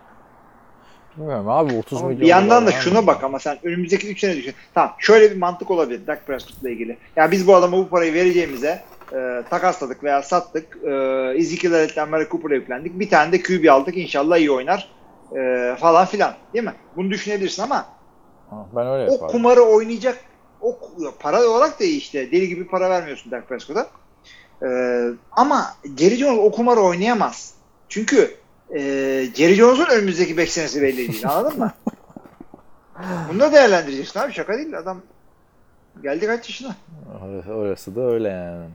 bilmiyorum 1.18 1.50
abi 1.50 1.78
30 1.78 1.98
Ama 1.98 2.08
milyon 2.08 2.22
bir 2.22 2.28
yandan 2.28 2.68
da 2.68 2.72
şuna 2.72 3.08
bak 3.08 3.24
ama 3.24 3.40
sen 3.40 3.58
önümüzdeki 3.64 4.12
3 4.12 4.20
sene 4.20 4.36
düşün. 4.36 4.54
Tamam 4.74 4.92
şöyle 5.00 5.32
bir 5.32 5.38
mantık 5.38 5.72
olabilir 5.72 6.08
Dak 6.08 6.28
Prescott'la 6.28 6.70
ilgili. 6.70 6.98
Ya 7.16 7.32
biz 7.32 7.48
bu 7.48 7.56
adama 7.56 7.78
bu 7.78 7.90
parayı 7.90 8.14
vereceğimize 8.14 8.82
e, 9.14 9.44
takasladık 9.50 10.04
veya 10.04 10.22
sattık. 10.22 10.78
E, 10.84 10.92
Ezekiel 11.38 11.74
Elliott'le 11.74 12.10
Mary 12.10 12.30
Cooper'a 12.30 12.56
yüklendik. 12.56 13.00
Bir 13.00 13.10
tane 13.10 13.32
de 13.32 13.42
QB 13.42 13.70
aldık 13.70 13.98
inşallah 13.98 14.38
iyi 14.38 14.52
oynar. 14.52 14.90
E, 15.38 15.76
falan 15.80 16.06
filan 16.06 16.34
değil 16.54 16.66
mi? 16.66 16.74
Bunu 16.96 17.12
düşünebilirsin 17.12 17.64
ama 17.64 17.86
Ben 18.76 18.88
öyle 18.88 19.12
o 19.12 19.28
kumarı 19.28 19.62
oynayacak 19.62 20.18
o 20.62 20.80
para 21.20 21.44
olarak 21.44 21.80
da 21.80 21.84
iyi 21.84 21.98
işte. 21.98 22.32
Deli 22.32 22.48
gibi 22.48 22.68
para 22.68 22.90
vermiyorsun 22.90 23.32
Dak 23.32 23.50
Prescott'a. 23.50 23.88
E, 24.64 24.68
ama 25.32 25.66
Jerry 25.98 26.16
Jones 26.16 26.40
o 26.40 26.52
kumarı 26.52 26.80
oynayamaz. 26.80 27.54
Çünkü 27.90 28.36
e, 28.76 28.80
Jerry 29.36 29.56
Jones'un 29.56 29.86
önümüzdeki 29.86 30.38
5 30.38 30.52
senesi 30.52 30.82
belli 30.82 30.98
değil. 30.98 31.30
Anladın 31.30 31.60
mı? 31.60 31.72
Bunu 33.30 33.40
da 33.40 33.52
değerlendireceksin 33.52 34.20
abi. 34.20 34.34
Şaka 34.34 34.58
değil. 34.58 34.78
Adam 34.78 35.02
geldi 36.04 36.26
kaç 36.28 36.50
yaşına. 36.50 36.76
Orası 37.56 37.96
da 37.96 38.02
öyle 38.02 38.30
yani. 38.30 38.66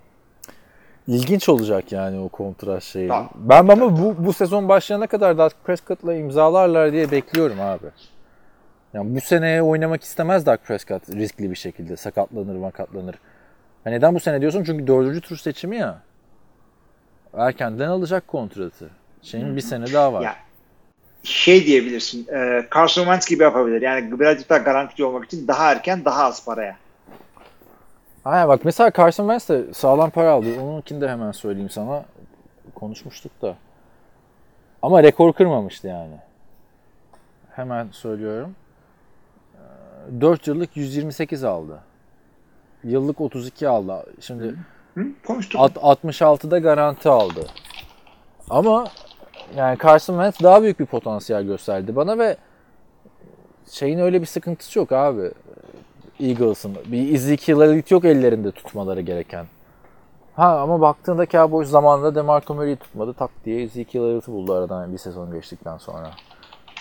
İlginç 1.08 1.48
olacak 1.48 1.92
yani 1.92 2.20
o 2.20 2.28
kontrat 2.28 2.82
şeyi. 2.82 3.08
Tamam. 3.08 3.30
Ben 3.34 3.68
ama 3.68 3.98
bu, 3.98 4.14
bu 4.18 4.32
sezon 4.32 4.68
başlayana 4.68 5.06
kadar 5.06 5.38
Dak 5.38 5.64
Prescott'la 5.64 6.14
imzalarlar 6.14 6.92
diye 6.92 7.10
bekliyorum 7.10 7.60
abi. 7.60 7.86
Yani 8.94 9.16
bu 9.16 9.20
seneye 9.20 9.62
oynamak 9.62 10.02
istemez 10.02 10.46
Dak 10.46 10.64
Prescott 10.64 11.08
riskli 11.08 11.50
bir 11.50 11.56
şekilde. 11.56 11.96
Sakatlanır 11.96 12.56
makatlanır. 12.56 13.14
Ha 13.84 13.90
neden 13.90 14.14
bu 14.14 14.20
sene 14.20 14.40
diyorsun? 14.40 14.64
Çünkü 14.64 14.86
dördüncü 14.86 15.20
tur 15.20 15.36
seçimi 15.36 15.76
ya. 15.76 16.02
Erkenden 17.34 17.88
alacak 17.88 18.28
kontratı. 18.28 18.90
Şeyin 19.22 19.56
bir 19.56 19.60
sene 19.60 19.92
daha 19.92 20.12
var. 20.12 20.22
Ya 20.22 20.36
şey 21.22 21.66
diyebilirsin. 21.66 22.26
E, 22.34 22.66
Carson 22.74 23.02
Wentz 23.02 23.28
gibi 23.28 23.42
yapabilir. 23.42 23.82
Yani 23.82 24.20
birazcık 24.20 24.50
daha 24.50 24.58
garantici 24.58 25.06
olmak 25.06 25.24
için 25.24 25.48
daha 25.48 25.72
erken 25.72 26.04
daha 26.04 26.24
az 26.24 26.44
paraya. 26.44 26.76
Aynen 28.26 28.48
bak 28.48 28.64
mesela 28.64 28.90
Carson 28.96 29.24
Wentz 29.24 29.48
de 29.48 29.74
sağlam 29.74 30.10
para 30.10 30.30
aldı. 30.30 30.60
Onunkini 30.60 31.00
de 31.00 31.08
hemen 31.08 31.32
söyleyeyim 31.32 31.70
sana. 31.70 32.04
Konuşmuştuk 32.74 33.42
da. 33.42 33.54
Ama 34.82 35.02
rekor 35.02 35.32
kırmamıştı 35.32 35.86
yani. 35.86 36.14
Hemen 37.50 37.88
söylüyorum. 37.92 38.54
4 40.20 40.46
yıllık 40.46 40.76
128 40.76 41.44
aldı. 41.44 41.78
Yıllık 42.84 43.20
32 43.20 43.68
aldı. 43.68 44.04
Şimdi 44.20 44.54
Hı? 44.94 45.04
Konuştuk. 45.26 45.60
At- 45.60 45.76
66'da 45.76 46.58
garanti 46.58 47.08
aldı. 47.08 47.46
Ama 48.50 48.86
yani 49.56 49.78
Carson 49.78 50.14
Wentz 50.14 50.42
daha 50.42 50.62
büyük 50.62 50.80
bir 50.80 50.86
potansiyel 50.86 51.42
gösterdi 51.42 51.96
bana 51.96 52.18
ve 52.18 52.36
şeyin 53.70 53.98
öyle 53.98 54.20
bir 54.20 54.26
sıkıntısı 54.26 54.78
yok 54.78 54.92
abi. 54.92 55.30
Eagles'ın. 56.20 56.76
Bir 56.86 57.14
Ezekiel 57.14 57.60
Elliott 57.60 57.90
yok 57.90 58.04
ellerinde 58.04 58.50
tutmaları 58.50 59.00
gereken. 59.00 59.46
Ha 60.36 60.60
ama 60.60 60.80
baktığında 60.80 61.26
Cowboys 61.26 61.68
zamanında 61.68 62.14
DeMarco 62.14 62.54
Murray'i 62.54 62.76
tutmadı. 62.76 63.14
Tak 63.14 63.30
diye 63.44 63.62
Ezekiel 63.62 64.02
Elliott'ı 64.02 64.32
buldu 64.32 64.54
aradan 64.54 64.92
bir 64.92 64.98
sezon 64.98 65.32
geçtikten 65.32 65.78
sonra. 65.78 66.10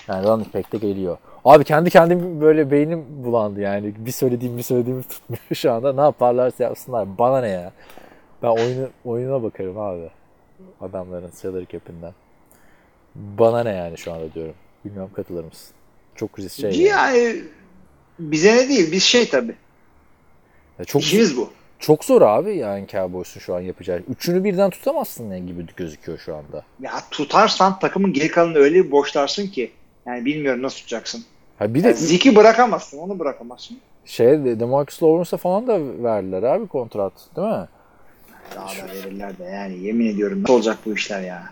Yani 0.08 0.28
running 0.28 0.54
back 0.54 0.72
de 0.72 0.78
geliyor. 0.78 1.18
Abi 1.46 1.64
kendi 1.64 1.90
kendim 1.90 2.42
böyle 2.42 2.72
beynim 2.72 3.06
bulandı 3.24 3.62
yani. 3.62 3.94
Bir 3.98 4.12
söylediğim 4.12 4.58
bir 4.58 4.64
söylediğimi 4.64 5.04
tutmuyor 5.04 5.42
şu 5.54 5.72
anda. 5.72 5.94
Ne 5.94 6.02
yaparlarsa 6.02 6.64
yapsınlar. 6.64 7.18
Bana 7.18 7.42
ne 7.42 7.50
ya. 7.50 7.72
Ben 8.44 8.48
oyunu, 8.48 8.88
oyuna 9.06 9.44
bakarım 9.44 9.80
abi. 9.80 10.10
Adamların 10.82 11.30
salary 11.30 11.66
cap'inden. 11.66 12.14
Bana 13.16 13.64
ne 13.64 13.72
yani 13.72 13.98
şu 13.98 14.14
anda 14.14 14.34
diyorum. 14.34 14.56
Bilmiyorum 14.86 15.12
katılır 15.16 15.44
mısın? 15.44 15.76
Çok 16.16 16.40
risk 16.40 16.60
şey. 16.60 16.72
yani. 16.72 16.84
Yani 16.84 17.44
bize 18.20 18.56
ne 18.56 18.70
değil. 18.70 18.92
Biz 18.92 19.04
şey 19.04 19.30
tabii. 19.30 19.56
Ya 20.80 20.86
çok, 20.86 21.02
İşimiz 21.02 21.38
bu. 21.38 21.50
çok 21.80 22.06
zor 22.06 22.22
abi 22.22 22.58
yani 22.58 22.88
Cowboys'un 22.88 23.40
şu 23.40 23.56
an 23.56 23.62
yapacağı. 23.62 23.98
Üçünü 24.10 24.44
birden 24.44 24.70
tutamazsın 24.70 25.30
ne 25.30 25.40
gibi 25.40 25.66
gözüküyor 25.76 26.18
şu 26.20 26.36
anda. 26.36 26.64
Ya 26.80 26.92
tutarsan 27.12 27.80
takımın 27.80 28.14
geri 28.14 28.28
kalanını 28.32 28.58
öyle 28.58 28.86
bir 28.86 28.92
boşlarsın 28.92 29.48
ki. 29.48 29.72
Yani 30.06 30.26
bilmiyorum 30.26 30.62
nasıl 30.62 30.78
tutacaksın. 30.78 31.24
Ha 31.60 31.74
bir 31.74 31.84
de 31.84 31.88
Yani 31.88 31.98
Zeki 31.98 32.36
bırakamazsın. 32.36 32.98
Onu 32.98 33.20
bırakamazsın. 33.20 33.78
şey 34.06 34.28
Demarcus 34.60 35.04
Lawrence'a 35.04 35.38
falan 35.38 35.68
da 35.68 36.04
verdiler 36.04 36.44
abi 36.44 36.68
kontrat 36.68 37.14
değil 37.36 37.48
mi? 37.48 37.68
Daha 38.56 38.68
da 38.68 38.94
verirler 38.94 39.38
de 39.38 39.44
yani 39.44 39.78
yemin 39.78 40.08
ediyorum 40.10 40.42
nasıl 40.44 40.54
olacak 40.54 40.78
bu 40.86 40.94
işler 40.94 41.22
ya. 41.22 41.44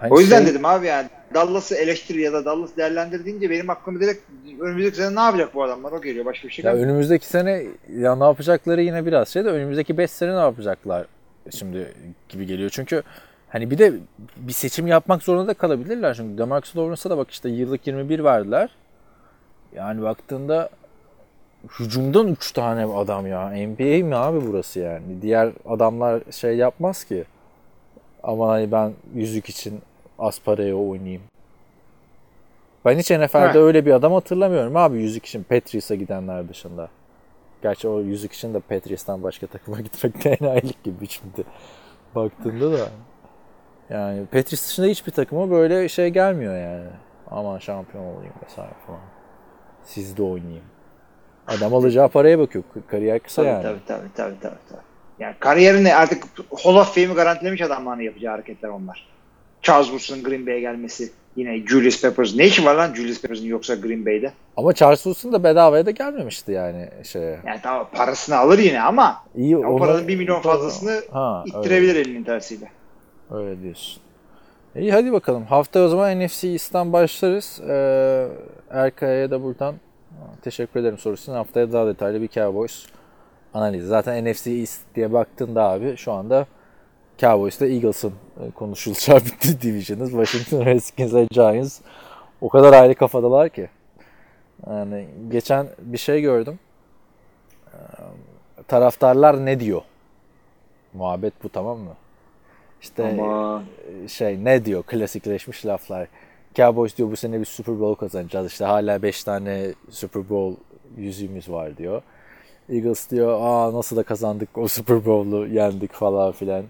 Hani 0.00 0.12
O 0.14 0.20
yüzden 0.20 0.38
şey- 0.44 0.46
dedim 0.46 0.64
abi 0.64 0.86
yani 0.86 1.08
Dallas'ı 1.34 1.74
eleştir 1.74 2.14
ya 2.14 2.32
da 2.32 2.44
Dallas 2.44 2.76
değerlendir 2.76 3.24
deyince 3.24 3.50
benim 3.50 3.70
aklıma 3.70 4.00
direkt 4.00 4.22
önümüzdeki 4.60 4.96
sene 4.96 5.14
ne 5.14 5.20
yapacak 5.20 5.54
bu 5.54 5.62
adamlar 5.62 5.92
o 5.92 6.02
geliyor. 6.02 6.24
Başka 6.24 6.48
bir 6.48 6.52
şey 6.52 6.64
Ya 6.64 6.74
önümüzdeki 6.74 7.26
sene 7.26 7.62
ya 7.98 8.16
ne 8.16 8.24
yapacakları 8.24 8.82
yine 8.82 9.06
biraz 9.06 9.28
şey 9.28 9.44
de 9.44 9.48
önümüzdeki 9.48 9.98
5 9.98 10.10
sene 10.10 10.34
ne 10.34 10.40
yapacaklar 10.40 11.06
şimdi 11.50 11.92
gibi 12.28 12.46
geliyor. 12.46 12.70
Çünkü 12.70 13.02
hani 13.48 13.70
bir 13.70 13.78
de 13.78 13.92
bir 14.36 14.52
seçim 14.52 14.86
yapmak 14.86 15.22
zorunda 15.22 15.46
da 15.46 15.54
kalabilirler. 15.54 16.14
Çünkü 16.14 16.38
Demarcus 16.38 16.76
Lawrence'a 16.76 17.10
da 17.10 17.18
bak 17.18 17.30
işte 17.30 17.48
yıllık 17.48 17.86
21 17.86 18.24
verdiler. 18.24 18.70
Yani 19.74 20.02
baktığında 20.02 20.70
hücumdan 21.80 22.28
3 22.28 22.52
tane 22.52 22.84
adam 22.84 23.26
ya. 23.26 23.48
NBA 23.50 24.06
mi 24.06 24.16
abi 24.16 24.46
burası 24.46 24.80
yani? 24.80 25.22
Diğer 25.22 25.52
adamlar 25.68 26.22
şey 26.30 26.56
yapmaz 26.56 27.04
ki. 27.04 27.24
Ama 28.22 28.48
hani 28.48 28.72
ben 28.72 28.92
yüzük 29.14 29.48
için 29.48 29.82
az 30.20 30.40
paraya 30.44 30.74
oynayayım. 30.76 31.22
Ben 32.84 32.98
hiç 32.98 33.10
NFL'de 33.10 33.44
Evet. 33.44 33.56
öyle 33.56 33.86
bir 33.86 33.92
adam 33.92 34.12
hatırlamıyorum 34.12 34.76
abi 34.76 34.98
yüzük 34.98 35.26
için 35.26 35.42
Patriots'a 35.42 35.94
gidenler 35.94 36.48
dışında. 36.48 36.88
Gerçi 37.62 37.88
o 37.88 38.00
yüzük 38.00 38.32
için 38.32 38.54
de 38.54 38.60
Patriots'tan 38.60 39.22
başka 39.22 39.46
takıma 39.46 39.80
gitmek 39.80 40.24
de 40.24 40.30
enayilik 40.30 40.84
gibi 40.84 41.08
şimdi 41.08 41.44
baktığında 42.14 42.72
da. 42.72 42.88
Yani 43.90 44.26
Patriots 44.26 44.68
dışında 44.68 44.86
hiçbir 44.86 45.12
takıma 45.12 45.50
böyle 45.50 45.88
şey 45.88 46.08
gelmiyor 46.08 46.56
yani. 46.56 46.86
Aman 47.30 47.58
şampiyon 47.58 48.04
olayım 48.04 48.32
vesaire 48.44 48.72
falan. 48.86 49.00
Sizde 49.84 50.22
oynayayım. 50.22 50.64
Adam 51.46 51.74
alacağı 51.74 52.08
paraya 52.08 52.38
bakıyor. 52.38 52.64
Kariyer 52.86 53.18
kısa 53.20 53.42
Tabii, 53.42 53.48
yani. 53.52 53.62
tabii 53.62 53.80
tabii 53.86 54.08
tabii 54.16 54.40
tabii. 54.40 54.58
tabii. 54.68 54.80
Yani 55.18 55.34
kariyerini 55.40 55.94
artık 55.94 56.24
Hall 56.64 56.74
of 56.76 56.94
Fame'i 56.94 57.14
garantilemiş 57.14 57.60
adamların 57.62 58.00
yapacağı 58.00 58.32
hareketler 58.32 58.68
onlar. 58.68 59.08
Charles 59.62 59.86
Woods'un 59.86 60.22
Green 60.24 60.46
Bay'e 60.46 60.60
gelmesi. 60.60 61.10
Yine 61.36 61.66
Julius 61.66 62.02
Peppers. 62.02 62.34
Ne 62.36 62.46
işi 62.46 62.64
var 62.64 62.74
lan 62.74 62.94
Julius 62.94 63.22
Peppers'ın 63.22 63.44
yoksa 63.46 63.74
Green 63.74 64.06
Bay'de? 64.06 64.32
Ama 64.56 64.72
Charles 64.72 65.02
Woodson 65.02 65.32
da 65.32 65.44
bedavaya 65.44 65.86
da 65.86 65.90
gelmemişti 65.90 66.52
yani 66.52 66.88
şeye. 67.04 67.38
Yani 67.46 67.60
tamam 67.62 67.88
parasını 67.94 68.36
alır 68.36 68.58
yine 68.58 68.80
ama 68.80 69.16
İyi 69.36 69.56
o 69.56 69.76
paranın 69.78 70.08
1 70.08 70.16
milyon 70.16 70.40
fazlasını 70.40 71.02
Ha, 71.12 71.44
öyle. 71.46 71.58
ittirebilir 71.58 71.96
elinin 71.96 72.24
tersiyle. 72.24 72.70
Öyle 73.30 73.62
diyorsun. 73.62 74.02
İyi 74.76 74.92
hadi 74.92 75.12
bakalım. 75.12 75.44
Hafta 75.44 75.80
o 75.80 75.88
zaman 75.88 76.20
NFC 76.20 76.48
East'ten 76.48 76.92
başlarız. 76.92 77.60
Ee, 77.68 78.28
Erkaya'ya 78.70 79.30
da 79.30 79.42
buradan 79.42 79.74
teşekkür 80.42 80.80
ederim 80.80 80.98
sorusunu. 80.98 81.36
Haftaya 81.36 81.72
daha 81.72 81.86
detaylı 81.86 82.22
bir 82.22 82.28
Cowboys 82.28 82.86
analizi. 83.54 83.86
Zaten 83.86 84.24
NFC 84.30 84.50
East 84.50 84.80
diye 84.94 85.12
baktığında 85.12 85.62
abi 85.62 85.96
şu 85.96 86.12
anda 86.12 86.46
Cowboys'ta 87.20 87.66
Eagles'ın 87.66 88.12
e, 88.40 88.50
konuşulacağı 88.50 89.20
bir 89.44 89.60
division'ız. 89.60 90.10
Washington 90.10 90.66
Redskins 90.66 91.14
ve 91.14 91.26
Giants 91.30 91.80
o 92.40 92.48
kadar 92.48 92.72
ayrı 92.72 92.94
kafadalar 92.94 93.48
ki. 93.48 93.68
Yani 94.66 95.08
geçen 95.30 95.68
bir 95.78 95.98
şey 95.98 96.20
gördüm. 96.20 96.58
Ee, 97.66 97.76
taraftarlar 98.68 99.46
ne 99.46 99.60
diyor? 99.60 99.82
Muhabbet 100.94 101.32
bu 101.44 101.48
tamam 101.48 101.78
mı? 101.78 101.94
İşte 102.82 103.08
Ama 103.20 103.62
şey 104.08 104.44
ne 104.44 104.64
diyor 104.64 104.82
klasikleşmiş 104.82 105.66
laflar. 105.66 106.08
Cowboys 106.54 106.96
diyor 106.96 107.10
bu 107.10 107.16
sene 107.16 107.40
bir 107.40 107.44
Super 107.44 107.80
Bowl 107.80 108.00
kazanacağız. 108.00 108.46
İşte 108.46 108.64
hala 108.64 109.02
5 109.02 109.24
tane 109.24 109.74
Super 109.90 110.28
Bowl 110.28 110.60
yüzüğümüz 110.96 111.50
var 111.50 111.76
diyor. 111.76 112.02
Eagles 112.68 113.10
diyor 113.10 113.38
aa 113.40 113.72
nasıl 113.72 113.96
da 113.96 114.02
kazandık 114.02 114.58
o 114.58 114.68
Super 114.68 115.04
Bowl'u 115.04 115.46
yendik 115.46 115.92
falan 115.92 116.32
filan. 116.32 116.64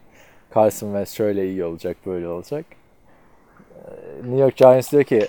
Carson 0.54 0.86
Wentz 0.86 1.10
şöyle 1.12 1.48
iyi 1.48 1.64
olacak 1.64 1.96
böyle 2.06 2.28
olacak. 2.28 2.64
Ee, 3.74 3.90
New 4.22 4.38
York 4.38 4.56
Giants 4.56 4.92
diyor 4.92 5.04
ki 5.04 5.28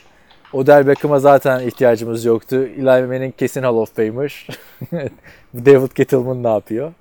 Odell 0.54 0.88
Beckham'a 0.88 1.20
zaten 1.20 1.68
ihtiyacımız 1.68 2.26
yoktu. 2.26 2.56
Eli 2.78 2.84
Manning 2.84 3.38
kesin 3.38 3.64
Hall 3.64 3.76
of 3.76 3.96
Famer. 3.96 4.48
David 5.54 5.92
Gettleman 5.96 6.44
ne 6.44 6.48
yapıyor? 6.48 6.94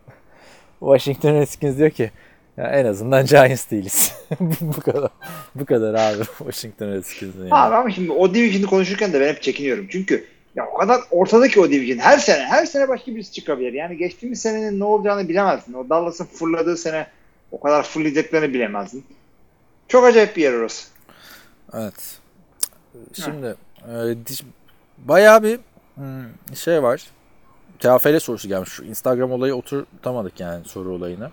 Washington 0.80 1.34
Redskins 1.34 1.78
diyor 1.78 1.90
ki 1.90 2.10
ya 2.56 2.66
en 2.66 2.84
azından 2.84 3.26
Giants 3.26 3.70
değiliz. 3.70 4.14
bu 4.60 4.80
kadar. 4.80 5.10
Bu 5.54 5.66
kadar 5.66 5.94
abi 5.94 6.24
Washington 6.38 6.88
Redskins'in 6.88 7.40
yani. 7.40 7.54
Abi 7.54 7.74
ama 7.74 7.90
şimdi 7.90 8.12
o 8.12 8.34
division'ı 8.34 8.66
konuşurken 8.66 9.12
de 9.12 9.20
ben 9.20 9.28
hep 9.28 9.42
çekiniyorum. 9.42 9.86
Çünkü 9.90 10.24
ya 10.54 10.66
o 10.74 10.78
kadar 10.78 11.00
ortadaki 11.10 11.60
o 11.60 11.70
division 11.70 11.98
her 11.98 12.18
sene 12.18 12.44
her 12.44 12.66
sene 12.66 12.88
başka 12.88 13.14
birisi 13.14 13.32
çıkabilir. 13.32 13.72
Yani 13.72 13.96
geçtiğimiz 13.96 14.40
senenin 14.40 14.80
ne 14.80 14.84
olacağını 14.84 15.28
bilemezsin. 15.28 15.72
O 15.72 15.88
Dallas'ın 15.88 16.24
fırladığı 16.24 16.76
sene 16.76 17.06
o 17.52 17.60
kadar 17.60 17.82
fırlayacaklarını 17.82 18.54
bilemezdin. 18.54 19.04
Çok 19.88 20.04
acayip 20.04 20.36
bir 20.36 20.42
yer 20.42 20.52
orası. 20.52 20.88
Evet. 21.72 22.18
Şimdi 23.12 23.54
e, 23.88 23.92
diş- 24.26 24.44
bayağı 24.98 25.42
bir 25.42 25.60
hmm, 25.94 26.56
şey 26.56 26.82
var. 26.82 27.02
TFL 27.78 28.20
sorusu 28.20 28.48
gelmiş. 28.48 28.70
Şu 28.70 28.84
Instagram 28.84 29.32
olayı 29.32 29.54
oturtamadık 29.54 30.40
yani 30.40 30.64
soru 30.64 30.92
olayını. 30.92 31.30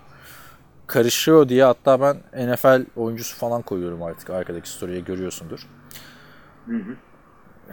Karışıyor 0.86 1.48
diye 1.48 1.64
hatta 1.64 2.00
ben 2.00 2.46
NFL 2.48 2.84
oyuncusu 2.96 3.36
falan 3.36 3.62
koyuyorum 3.62 4.02
artık 4.02 4.30
arkadaki 4.30 4.68
story'e 4.68 5.00
görüyorsundur. 5.00 5.66
Hı 6.66 6.76
hı. 6.76 6.96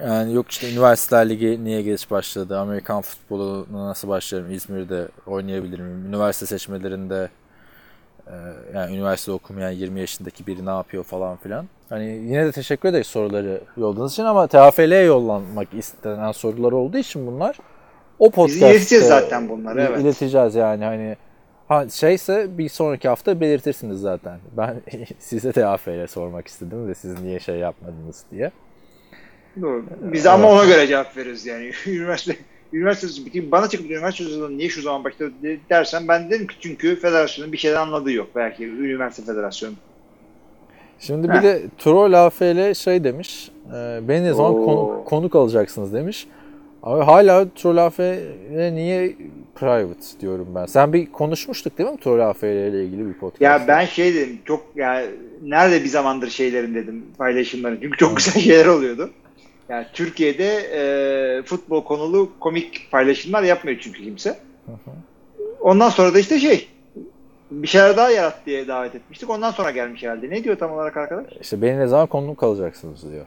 Yani 0.07 0.33
yok 0.33 0.51
işte 0.51 0.71
üniversiteler 0.71 1.29
ligi 1.29 1.63
niye 1.63 1.81
geç 1.81 2.11
başladı? 2.11 2.59
Amerikan 2.59 3.01
futboluna 3.01 3.87
nasıl 3.87 4.07
başlarım? 4.07 4.51
İzmir'de 4.51 5.07
oynayabilir 5.25 5.79
miyim? 5.79 6.05
Üniversite 6.05 6.45
seçmelerinde 6.45 7.29
yani 8.73 8.95
üniversite 8.95 9.31
okumayan 9.31 9.71
20 9.71 9.99
yaşındaki 9.99 10.47
biri 10.47 10.65
ne 10.65 10.69
yapıyor 10.69 11.03
falan 11.03 11.37
filan. 11.37 11.65
Hani 11.89 12.05
yine 12.05 12.45
de 12.45 12.51
teşekkür 12.51 12.89
ederiz 12.89 13.07
soruları 13.07 13.61
yolladığınız 13.77 14.13
için 14.13 14.23
ama 14.23 14.47
TFL'ye 14.47 15.01
yollanmak 15.01 15.73
istenen 15.73 16.31
sorular 16.31 16.71
olduğu 16.71 16.97
için 16.97 17.27
bunlar 17.27 17.57
o 18.19 18.31
podcast'te 18.31 18.71
ileteceğiz 18.71 19.05
zaten 19.05 19.49
bunları, 19.49 19.81
evet. 19.81 20.01
ileteceğiz 20.01 20.55
yani 20.55 20.83
hani 20.85 21.17
ha 21.67 21.89
şeyse 21.89 22.57
bir 22.57 22.69
sonraki 22.69 23.07
hafta 23.07 23.41
belirtirsiniz 23.41 23.99
zaten. 23.99 24.39
Ben 24.57 24.81
size 25.19 25.51
TFL 25.51 26.07
sormak 26.07 26.47
istedim 26.47 26.87
ve 26.87 26.95
siz 26.95 27.21
niye 27.21 27.39
şey 27.39 27.55
yapmadınız 27.55 28.23
diye. 28.31 28.51
Doğru. 29.61 29.85
Biz 30.01 30.25
ama 30.25 30.51
ona 30.51 30.65
göre 30.65 30.87
cevap 30.87 31.17
veriyoruz 31.17 31.45
yani. 31.45 31.71
üniversite 31.87 32.37
üniversite 32.73 33.25
biteyim 33.25 33.51
bana 33.51 33.69
çıkıp 33.69 33.91
üniversite 33.91 34.23
sözü 34.23 34.57
niye 34.57 34.69
şu 34.69 34.81
zaman 34.81 35.03
başladı 35.03 35.31
de- 35.43 35.57
dersen 35.69 36.07
ben 36.07 36.29
dedim 36.29 36.47
ki 36.47 36.55
çünkü 36.59 36.95
federasyonun 36.99 37.51
bir 37.51 37.57
şeyden 37.57 37.81
anladığı 37.81 38.11
yok 38.11 38.27
belki 38.35 38.65
üniversite 38.65 39.31
federasyonu. 39.33 39.73
Şimdi 40.99 41.29
bir 41.29 41.33
Heh. 41.33 41.41
de 41.43 41.61
Troll 41.77 42.13
AFL 42.25 42.73
şey 42.73 43.03
demiş. 43.03 43.51
E, 43.75 43.99
beni 44.07 44.23
ne 44.23 44.33
zaman 44.33 44.53
konuk, 44.53 45.05
konuk 45.07 45.35
alacaksınız 45.35 45.93
demiş. 45.93 46.27
Abi 46.83 47.03
hala 47.03 47.49
Troll 47.55 47.77
AFL 47.77 48.69
niye 48.73 49.15
private 49.55 50.19
diyorum 50.21 50.47
ben. 50.55 50.65
Sen 50.65 50.93
bir 50.93 51.11
konuşmuştuk 51.11 51.77
değil 51.77 51.89
mi 51.89 51.97
Troll 51.97 52.19
AFL 52.19 52.45
ile 52.45 52.85
ilgili 52.85 53.07
bir 53.07 53.13
podcast? 53.13 53.41
Ya 53.41 53.65
ben 53.67 53.85
şey 53.85 54.13
dedim 54.13 54.39
çok 54.45 54.65
yani 54.75 55.05
nerede 55.43 55.83
bir 55.83 55.89
zamandır 55.89 56.29
şeylerin 56.29 56.75
dedim 56.75 57.05
paylaşımların 57.17 57.79
çünkü 57.81 57.97
çok 57.97 58.17
güzel 58.17 58.41
şeyler 58.41 58.65
oluyordu. 58.65 59.09
Yani 59.69 59.85
Türkiye'de 59.93 60.55
e, 60.57 61.43
futbol 61.43 61.83
konulu 61.83 62.29
komik 62.39 62.91
paylaşımlar 62.91 63.43
yapmıyor 63.43 63.79
çünkü 63.81 64.03
kimse. 64.03 64.39
Ondan 65.61 65.89
sonra 65.89 66.13
da 66.13 66.19
işte 66.19 66.39
şey 66.39 66.67
bir 67.51 67.67
şeyler 67.67 67.97
daha 67.97 68.09
yarat 68.09 68.45
diye 68.45 68.67
davet 68.67 68.95
etmiştik. 68.95 69.29
Ondan 69.29 69.51
sonra 69.51 69.71
gelmiş 69.71 70.03
herhalde. 70.03 70.29
Ne 70.29 70.43
diyor 70.43 70.57
tam 70.57 70.71
olarak 70.71 70.97
arkadaş? 70.97 71.25
İşte 71.41 71.61
beni 71.61 71.79
ne 71.79 71.87
zaman 71.87 72.07
konuk 72.07 72.43
alacaksınız 72.43 73.11
diyor. 73.11 73.25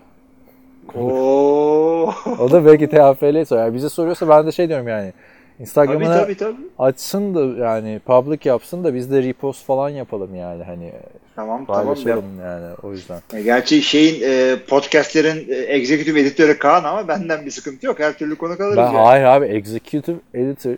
Oo. 0.94 2.14
O 2.38 2.50
da 2.50 2.66
belki 2.66 2.88
TFL 2.88 3.44
soruyor. 3.44 3.66
Yani 3.66 3.74
bize 3.74 3.88
soruyorsa 3.88 4.28
ben 4.28 4.46
de 4.46 4.52
şey 4.52 4.68
diyorum 4.68 4.88
yani. 4.88 5.12
Tabii 5.58 5.62
Instagram'ına 5.62 6.22
tabii 6.22 6.36
tabii. 6.36 6.56
açsın 6.78 7.34
da 7.34 7.64
yani 7.64 8.00
public 8.06 8.38
yapsın 8.44 8.84
da 8.84 8.94
biz 8.94 9.10
de 9.10 9.22
repost 9.22 9.64
falan 9.64 9.88
yapalım 9.88 10.34
yani 10.34 10.64
hani 10.64 10.92
Tamam 11.36 11.66
tamam. 11.66 11.84
paylaşalım 11.84 12.40
yani 12.40 12.74
o 12.82 12.92
yüzden. 12.92 13.20
Ya 13.32 13.40
Gerçi 13.40 13.82
şeyin 13.82 14.22
e, 14.24 14.56
podcastlerin 14.68 15.48
e, 15.48 15.54
executive 15.54 16.20
editörü 16.20 16.58
Kaan 16.58 16.84
ama 16.84 17.08
benden 17.08 17.46
bir 17.46 17.50
sıkıntı 17.50 17.86
yok. 17.86 17.98
Her 18.00 18.18
türlü 18.18 18.36
konu 18.36 18.56
kalırız 18.58 18.76
Ben 18.76 18.82
yani. 18.82 18.96
hayır 18.96 19.24
abi 19.24 19.46
executive 19.46 20.16
editor 20.34 20.74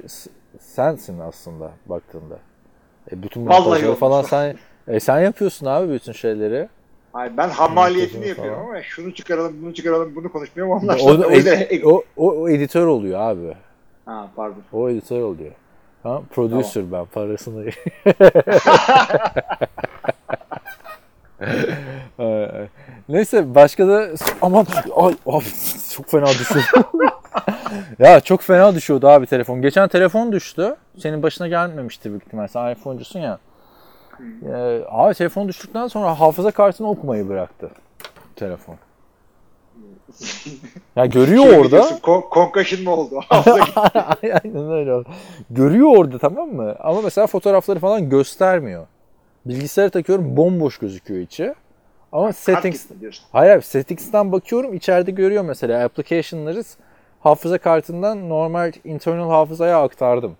sensin 0.61 1.19
aslında 1.19 1.71
baktığında. 1.87 2.39
E, 3.13 3.23
bütün 3.23 3.47
olmuş. 3.47 3.99
falan 3.99 4.23
sen 4.23 4.57
e, 4.89 5.01
sen 5.01 5.21
yapıyorsun 5.21 5.67
abi 5.67 5.93
bütün 5.93 6.13
şeyleri. 6.13 6.69
Hayır, 7.13 7.33
ben 7.37 7.49
hamaliyetini 7.49 8.19
Montajını 8.19 8.29
yapıyorum 8.29 8.63
falan. 8.63 8.71
ama 8.75 8.83
şunu 8.83 9.15
çıkaralım 9.15 9.57
bunu 9.63 9.75
çıkaralım 9.75 10.15
bunu 10.17 10.33
konuşmuyorum 10.33 10.73
onlar. 10.73 11.01
O, 11.03 11.09
o 11.09 11.95
o, 11.95 12.03
o, 12.17 12.33
o 12.43 12.49
editör 12.49 12.87
oluyor 12.87 13.21
abi. 13.21 13.55
Ha 14.11 14.29
pardon. 14.37 14.63
O 14.73 14.89
editör 14.89 15.21
oluyor. 15.21 15.53
Ha, 16.03 16.23
producer 16.31 16.93
ben 16.93 17.05
parasını. 17.05 17.65
Ay, 22.19 22.45
ay. 22.45 22.69
Neyse 23.09 23.55
başka 23.55 23.89
da 23.89 24.09
aman 24.43 24.67
ay, 24.97 25.15
abi, 25.27 25.45
çok 25.95 26.11
fena 26.11 26.27
düşüyor. 26.27 26.65
ya 27.99 28.21
çok 28.21 28.43
fena 28.43 28.75
düşüyordu 28.75 29.09
abi 29.09 29.27
telefon. 29.27 29.63
Geçen 29.63 29.89
telefon 29.89 30.33
düştü. 30.33 30.77
Senin 30.99 31.23
başına 31.23 31.49
gelmemiştir 31.49 32.11
büyük 32.11 32.27
ihtimal. 32.27 32.47
Sen 32.47 32.71
iPhone'cusun 32.73 33.21
ya. 33.21 33.39
Ee, 34.21 34.83
abi 34.89 35.15
telefon 35.15 35.49
düştükten 35.49 35.87
sonra 35.87 36.21
hafıza 36.21 36.51
kartını 36.51 36.89
okumayı 36.89 37.29
bıraktı 37.29 37.71
telefon. 38.37 38.77
Ya 40.97 41.07
görüyor 41.07 41.45
Şey 41.45 41.53
orada. 41.59 41.67
biliyorsun, 41.67 41.99
Kon- 42.03 42.25
concussion 42.31 42.83
mı 42.85 42.91
oldu? 42.91 43.21
Aynen 44.45 44.73
öyle 44.73 44.95
oldu. 44.95 45.09
Görüyor 45.51 45.97
orada 45.97 46.19
tamam 46.19 46.49
mı? 46.49 46.77
Ama 46.79 47.01
mesela 47.03 47.27
fotoğrafları 47.27 47.79
falan 47.79 48.09
göstermiyor. 48.09 48.87
Bilgisayarı 49.47 49.91
takıyorum 49.91 50.37
bomboş 50.37 50.79
gözüküyor 50.79 51.21
içi. 51.21 51.55
Ama 52.13 52.33
settings... 52.33 52.87
diyorsun. 53.01 53.25
Hayır 53.33 53.53
abi 53.53 53.63
settings'ten 53.63 54.33
bakıyorum 54.33 54.75
içeride 54.75 55.11
görüyor 55.11 55.45
mesela 55.45 55.85
application'ları 55.85 56.63
hafıza 57.21 57.59
kartından 57.59 58.29
normal 58.29 58.73
internal 58.85 59.31
hafızaya 59.31 59.83
aktardım. 59.83 60.37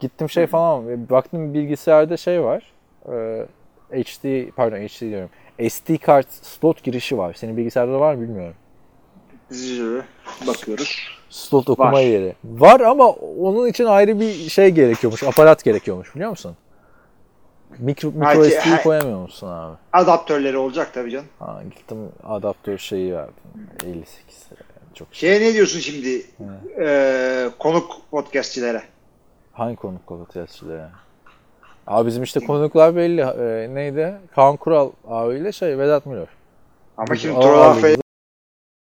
Gittim 0.00 0.30
şey 0.30 0.46
falan 0.46 0.88
ve 0.88 1.10
baktım 1.10 1.54
bilgisayarda 1.54 2.16
şey 2.16 2.42
var. 2.42 2.72
e, 3.12 3.46
HD 3.92 4.50
pardon 4.56 4.76
HD 4.76 5.00
diyorum. 5.00 5.30
SD 5.70 5.96
kart 5.98 6.26
slot 6.30 6.82
girişi 6.82 7.18
var. 7.18 7.34
Senin 7.34 7.56
bilgisayarda 7.56 8.00
var 8.00 8.14
mı 8.14 8.22
bilmiyorum. 8.22 8.54
Zırı. 9.50 10.04
Bakıyoruz. 10.46 11.08
Slot 11.30 11.68
okuma 11.70 11.92
Var. 11.92 12.00
yeri. 12.00 12.34
Var 12.44 12.80
ama 12.80 13.08
onun 13.10 13.66
için 13.66 13.84
ayrı 13.84 14.20
bir 14.20 14.32
şey 14.48 14.68
gerekiyormuş. 14.70 15.22
Aparat 15.22 15.64
gerekiyormuş 15.64 16.14
biliyor 16.14 16.30
musun? 16.30 16.56
Mikro, 17.78 18.08
mikro 18.08 18.24
Hadi, 18.26 18.50
SD 18.50 18.56
ha- 18.70 18.82
koyamıyor 18.82 19.18
musun 19.20 19.48
abi? 19.48 19.76
Adaptörleri 19.92 20.56
olacak 20.56 20.90
tabii 20.94 21.10
canım. 21.10 21.26
Ha, 21.38 21.62
gittim 21.76 21.98
adaptör 22.24 22.78
şeyi 22.78 23.14
verdim. 23.14 23.34
58 23.86 24.46
lira. 24.52 24.60
Yani 24.60 24.94
çok 24.94 25.08
şey. 25.14 25.30
Şeye 25.38 25.48
ne 25.50 25.54
diyorsun 25.54 25.80
şimdi? 25.80 26.22
Ee, 26.80 27.48
konuk 27.58 27.96
podcastçilere. 28.10 28.82
Hangi 29.52 29.76
konuk 29.76 30.06
kolatiyatçıları? 30.06 30.88
Abi 31.86 32.06
bizim 32.06 32.22
işte 32.22 32.40
konuklar 32.40 32.96
belli. 32.96 33.20
Ee, 33.20 33.74
neydi? 33.74 34.14
Kaan 34.34 34.56
Kural 34.56 34.90
abiyle 35.08 35.52
şey 35.52 35.78
Vedat 35.78 36.06
Milor. 36.06 36.28
Ama 36.96 37.16
şimdi 37.16 37.36
al- 37.36 37.76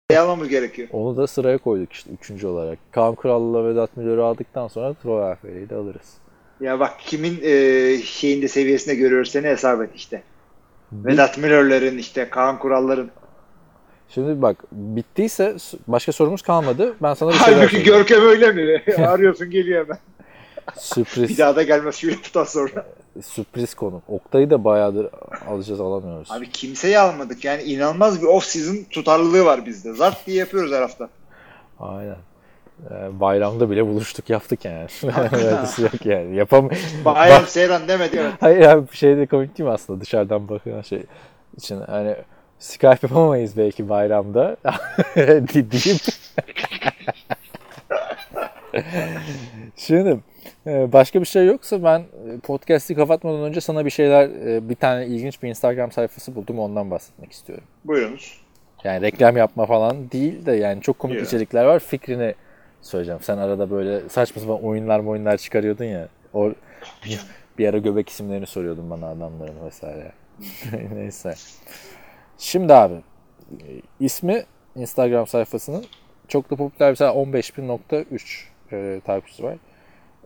AF'yi 0.09 0.19
almamız 0.19 0.49
gerekiyor. 0.49 0.87
Onu 0.91 1.17
da 1.17 1.27
sıraya 1.27 1.57
koyduk 1.57 1.93
işte 1.93 2.09
üçüncü 2.21 2.47
olarak. 2.47 2.79
Kaan 2.91 3.15
Kural'la 3.15 3.69
Vedat 3.69 3.97
Milor'u 3.97 4.23
aldıktan 4.25 4.67
sonra 4.67 4.93
Troy 4.93 5.31
AFL'yi 5.31 5.69
de 5.69 5.75
alırız. 5.75 6.13
Ya 6.61 6.79
bak 6.79 6.99
kimin 6.99 7.39
e, 7.43 7.97
şeyinde 8.03 8.47
seviyesinde 8.47 8.95
görüyoruz 8.95 9.31
seni 9.31 9.47
hesap 9.47 9.81
et 9.81 9.89
işte. 9.95 10.23
Vedat 10.91 11.37
Milor'ların 11.37 11.97
işte 11.97 12.29
Kaan 12.29 12.59
Kural'ların. 12.59 13.11
Şimdi 14.09 14.41
bak 14.41 14.63
bittiyse 14.71 15.55
başka 15.87 16.11
sorumuz 16.11 16.41
kalmadı. 16.41 16.95
Ben 17.01 17.13
sana 17.13 17.29
bir 17.31 17.35
şey 17.45 17.53
Halbuki. 17.53 17.83
Görkem 17.83 18.21
öyle 18.21 18.51
mi? 18.51 18.83
Arıyorsun 19.07 19.49
geliyor 19.49 19.83
hemen. 19.83 19.97
Bir 20.75 20.81
Sürpriz, 20.81 21.39
daha 21.39 21.55
da 21.55 21.63
gelmez 21.63 22.03
haftadan 22.03 22.43
sonra. 22.43 22.85
Sürpriz 23.23 23.73
konu. 23.73 24.01
Oktay'ı 24.07 24.49
da 24.49 24.63
bayağıdır 24.63 25.09
alacağız 25.47 25.81
alamıyoruz. 25.81 26.31
Abi 26.31 26.49
kimseyi 26.49 26.99
almadık. 26.99 27.45
Yani 27.45 27.63
inanılmaz 27.63 28.21
bir 28.21 28.27
off 28.27 28.43
season 28.43 28.77
tutarlılığı 28.89 29.45
var 29.45 29.65
bizde. 29.65 29.93
Zart 29.93 30.27
diye 30.27 30.37
yapıyoruz 30.37 30.71
her 30.71 30.81
hafta. 30.81 31.09
Aynen. 31.79 32.17
Ee, 32.91 33.19
bayramda 33.19 33.69
bile 33.69 33.87
buluştuk 33.87 34.29
yaptık 34.29 34.65
yani. 34.65 34.87
Öylesi 35.31 35.81
yok 35.81 36.05
yani. 36.05 36.35
Yapam 36.35 36.69
Bayram 37.05 37.47
Seyran 37.47 37.87
demedi. 37.87 38.17
Evet. 38.19 38.33
Hayır 38.39 38.61
abi 38.61 38.95
şey 38.95 39.17
de 39.17 39.25
komik 39.25 39.57
değil 39.57 39.69
mi 39.69 39.73
aslında 39.73 40.01
dışarıdan 40.01 40.49
bakılan 40.49 40.81
şey 40.81 41.03
için 41.57 41.81
hani 41.81 42.15
Skype 42.59 42.99
yapamayız 43.01 43.57
belki 43.57 43.89
bayramda 43.89 44.57
deyip 45.15 46.01
Şimdi 49.75 50.19
e, 50.67 50.93
başka 50.93 51.21
bir 51.21 51.25
şey 51.25 51.45
yoksa 51.45 51.83
ben 51.83 51.99
e, 51.99 52.39
podcast'i 52.43 52.95
kapatmadan 52.95 53.41
önce 53.41 53.61
sana 53.61 53.85
bir 53.85 53.89
şeyler 53.89 54.29
e, 54.29 54.69
bir 54.69 54.75
tane 54.75 55.05
ilginç 55.05 55.43
bir 55.43 55.49
Instagram 55.49 55.91
sayfası 55.91 56.35
buldum 56.35 56.59
ondan 56.59 56.91
bahsetmek 56.91 57.31
istiyorum. 57.31 57.63
Buyurunuz. 57.85 58.41
Yani 58.83 59.01
reklam 59.01 59.37
yapma 59.37 59.65
falan 59.65 60.11
değil 60.11 60.45
de 60.45 60.51
yani 60.51 60.81
çok 60.81 60.99
komik 60.99 61.15
Yeah. 61.15 61.27
içerikler 61.27 61.65
var. 61.65 61.79
Fikrini 61.79 62.35
söyleyeceğim. 62.81 63.21
Sen 63.23 63.37
arada 63.37 63.71
böyle 63.71 64.09
saçma 64.09 64.41
sapan 64.41 64.63
oyunlar 64.63 64.99
oyunlar 64.99 65.37
çıkarıyordun 65.37 65.85
ya. 65.85 66.07
O 66.33 66.51
bir 67.57 67.67
ara 67.67 67.77
göbek 67.77 68.09
isimlerini 68.09 68.45
soruyordun 68.45 68.89
bana 68.89 69.07
adamların 69.07 69.65
vesaire. 69.65 70.11
Neyse. 70.93 71.33
Şimdi 72.37 72.73
abi 72.73 72.95
ismi 73.99 74.43
Instagram 74.75 75.27
sayfasının 75.27 75.85
çok 76.27 76.49
da 76.51 76.55
popüler 76.55 76.89
mesela 76.89 77.11
15.000.3 77.11 78.45
e, 78.71 79.01
takipçisi 79.05 79.43
var. 79.43 79.57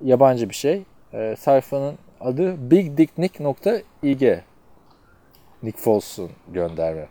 Yabancı 0.03 0.49
bir 0.49 0.55
şey. 0.55 0.83
E, 1.13 1.35
sayfanın 1.39 1.95
adı 2.21 2.71
bigdicknick.ig 2.71 4.23
Nick 5.63 5.77
Foles'un 5.81 6.31
gönderme. 6.47 7.07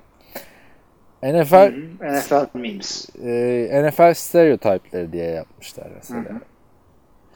NFL 1.22 1.72
NFL 2.00 2.46
memes. 2.54 3.08
e, 3.24 3.82
NFL 3.88 4.14
stereotipleri 4.14 5.12
diye 5.12 5.30
yapmışlar 5.30 5.86
mesela. 5.96 6.24
Hı 6.24 6.28
hı. 6.28 6.40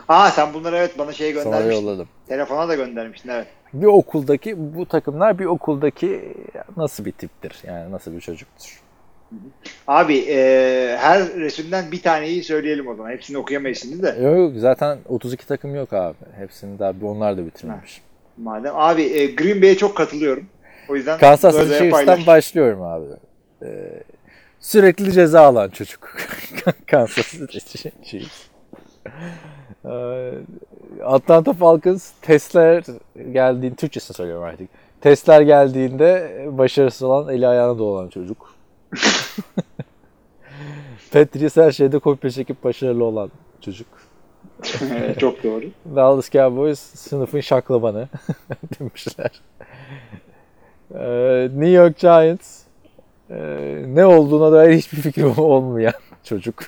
Aa 0.09 0.31
sen 0.31 0.55
bunları 0.55 0.76
evet 0.76 0.98
bana 0.98 1.12
şey 1.12 1.33
Sonra 1.33 1.44
göndermiştin. 1.44 1.87
yolladım. 1.87 2.09
Telefona 2.28 2.68
da 2.68 2.74
göndermiştin 2.74 3.28
evet. 3.28 3.46
Bir 3.72 3.87
okuldaki 3.87 4.74
bu 4.76 4.87
takımlar 4.87 5.38
bir 5.38 5.44
okuldaki 5.44 6.35
nasıl 6.76 7.05
bir 7.05 7.12
tiptir? 7.12 7.62
Yani 7.66 7.92
nasıl 7.92 8.12
bir 8.12 8.20
çocuktur? 8.20 8.81
Abi 9.87 10.18
e, 10.29 10.97
her 11.01 11.35
resimden 11.35 11.92
bir 11.92 12.03
taneyi 12.03 12.45
söyleyelim 12.45 12.88
o 12.88 12.95
zaman. 12.95 13.11
Hepsini 13.11 13.38
okuyamayız 13.38 13.79
şimdi 13.79 14.03
de. 14.03 14.16
Yok 14.23 14.37
yok 14.38 14.53
zaten 14.57 14.99
32 15.09 15.47
takım 15.47 15.75
yok 15.75 15.92
abi. 15.92 16.16
Hepsini 16.37 16.79
daha 16.79 17.01
bir 17.01 17.07
onlar 17.07 17.37
da 17.37 17.47
bitirmemiş. 17.47 18.01
Madem. 18.37 18.73
Abi 18.77 19.03
e, 19.03 19.27
Green 19.27 19.62
Bay'e 19.62 19.77
çok 19.77 19.97
katılıyorum. 19.97 20.47
O 20.88 20.97
yüzden 20.97 21.18
Kansas 21.18 21.57
City 21.57 21.79
Chiefs'ten 21.79 22.27
başlıyorum 22.27 22.83
abi. 22.83 23.05
Ee, 23.62 24.03
sürekli 24.61 25.12
ceza 25.12 25.40
alan 25.40 25.68
çocuk. 25.68 26.16
Kansas 26.87 27.33
City 27.33 27.88
Chiefs. 28.05 28.47
Ee, 29.85 30.33
Atlanta 31.05 31.53
Falcons 31.53 32.11
testler 32.23 32.85
geldiğinde 33.33 33.77
Türkçesini 33.77 34.16
söylüyorum 34.16 34.45
artık. 34.45 34.68
Testler 35.01 35.40
geldiğinde 35.40 36.42
başarısız 36.51 37.03
olan 37.03 37.35
eli 37.35 37.49
ayağına 37.49 37.79
dolan 37.79 38.09
çocuk. 38.09 38.55
Patriots 41.12 41.57
her 41.57 41.72
şeyde 41.72 41.98
kopya 41.98 42.31
çekip 42.31 42.64
başarılı 42.64 43.05
olan 43.05 43.31
çocuk. 43.61 43.87
çok 45.18 45.44
doğru. 45.44 45.64
Dallas 45.96 46.31
Cowboys 46.31 46.78
sınıfın 46.78 47.40
şaklabanı 47.40 48.09
demişler. 48.81 49.31
Ee, 50.94 51.48
New 51.52 51.68
York 51.68 51.98
Giants 51.98 52.62
e, 53.31 53.37
ne 53.87 54.07
olduğuna 54.07 54.52
dair 54.52 54.76
hiçbir 54.76 54.98
fikrim 54.98 55.38
olmayan 55.38 55.94
çocuk 56.24 56.62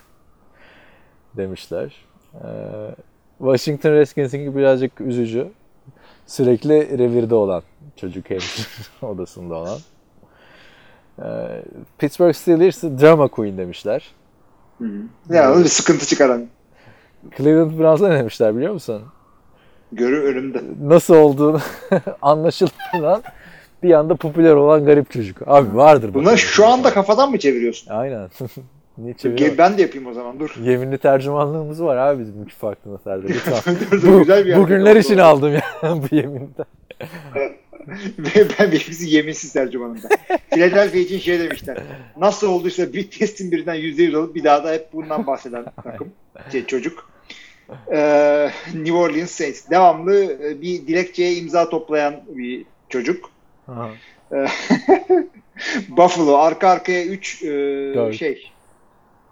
demişler. 1.36 1.94
Ee, 2.34 2.38
Washington 3.38 3.90
Redskins 3.90 4.32
gibi 4.32 4.56
birazcık 4.56 5.00
üzücü. 5.00 5.48
Sürekli 6.26 6.98
revirde 6.98 7.34
olan 7.34 7.62
çocuk 7.96 8.30
hem 8.30 8.38
odasında 9.02 9.54
olan. 9.54 9.78
Ee, 11.18 11.24
Pittsburgh 11.98 12.34
Steelers 12.34 12.82
drama 12.82 13.28
queen 13.28 13.58
demişler. 13.58 14.10
Hı 14.78 14.84
hı. 14.84 15.34
Yani 15.34 15.64
bir 15.64 15.68
sıkıntı 15.68 16.06
çıkaran. 16.06 16.46
Cleveland 17.36 17.78
Browns'a 17.78 18.08
ne 18.08 18.18
demişler 18.18 18.56
biliyor 18.56 18.72
musun? 18.72 19.02
Görü 19.92 20.20
önümde. 20.20 20.62
nasıl 20.82 21.14
olduğunu 21.14 21.60
anlaşılmadan 22.22 23.22
bir 23.82 23.92
anda 23.92 24.14
popüler 24.16 24.54
olan 24.54 24.84
garip 24.84 25.10
çocuk. 25.10 25.36
Abi 25.46 25.76
vardır. 25.76 26.14
Bunları 26.14 26.38
şu 26.38 26.66
anda 26.66 26.90
kafadan 26.92 27.30
mı 27.30 27.38
çeviriyorsun? 27.38 27.90
Aynen. 27.90 28.28
Niye 28.98 29.12
Gel, 29.12 29.18
çeviriyor? 29.18 29.58
ben 29.58 29.78
de 29.78 29.82
yapayım 29.82 30.06
o 30.06 30.12
zaman 30.12 30.40
dur. 30.40 30.54
Yeminli 30.62 30.98
tercümanlığımız 30.98 31.82
var 31.82 31.96
abi 31.96 32.20
bizim 32.20 32.42
iki 32.42 32.54
farklı 32.54 32.90
meselde. 32.90 33.28
Lütfen. 33.28 33.74
Dur, 33.90 34.02
dur, 34.02 34.12
Bu, 34.12 34.18
güzel 34.18 34.46
bir 34.46 34.56
bugünler 34.56 34.96
için 34.96 35.18
aldım 35.18 35.52
ya 35.52 35.62
bu 35.82 36.14
yeminden. 36.16 36.66
ben 38.58 38.72
benimkisi 38.72 39.10
yeminsiz 39.10 39.52
tercümanımda. 39.52 40.08
Philadelphia 40.50 40.98
için 40.98 41.18
şey 41.18 41.40
demişler. 41.40 41.78
Nasıl 42.16 42.48
olduysa 42.48 42.92
bir 42.92 43.10
testin 43.10 43.52
birinden 43.52 43.76
%100 43.76 44.16
olup 44.16 44.34
bir 44.34 44.44
daha 44.44 44.64
da 44.64 44.72
hep 44.72 44.92
bundan 44.92 45.26
bahseden 45.26 45.64
takım. 45.84 46.12
Şey, 46.52 46.66
çocuk. 46.66 47.10
Ee, 47.92 48.50
New 48.74 48.92
Orleans 48.92 49.30
Saints. 49.30 49.70
Devamlı 49.70 50.24
e, 50.24 50.60
bir 50.62 50.86
dilekçeye 50.86 51.34
imza 51.34 51.68
toplayan 51.68 52.20
bir 52.28 52.64
çocuk. 52.88 53.30
Ee, 54.32 54.46
Buffalo 55.88 56.36
arka 56.36 56.68
arkaya 56.68 57.04
3 57.04 57.42
Dört. 57.42 58.14
şey 58.14 58.53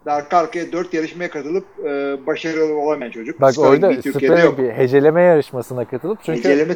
arka 0.07 0.39
arkaya 0.39 0.73
4 0.73 0.95
yarışmaya 0.95 1.31
katılıp 1.31 1.65
e, 1.85 2.17
başarılı 2.27 2.79
olamayan 2.79 3.11
çocuk. 3.11 3.41
Bak 3.41 3.53
Spelling 3.55 3.85
orada 3.85 4.01
Türkiye'de 4.01 4.41
yok. 4.41 4.59
bir 4.59 4.71
heceleme 4.71 5.23
yarışmasına 5.23 5.85
katılıp 5.85 6.19
çünkü 6.23 6.39
Heceleme 6.39 6.75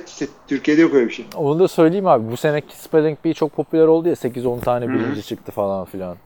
Türkiye'de 0.48 0.82
yok 0.82 0.94
öyle 0.94 1.06
bir 1.08 1.12
şey. 1.12 1.26
onu 1.36 1.58
da 1.60 1.68
söyleyeyim 1.68 2.06
abi 2.06 2.30
bu 2.32 2.36
seneki 2.36 2.76
Spelling 2.76 3.18
Bee 3.24 3.34
çok 3.34 3.52
popüler 3.56 3.86
oldu 3.86 4.08
ya 4.08 4.14
8-10 4.14 4.60
tane 4.60 4.88
birinci 4.88 5.22
çıktı 5.22 5.52
falan 5.52 5.84
filan. 5.84 6.16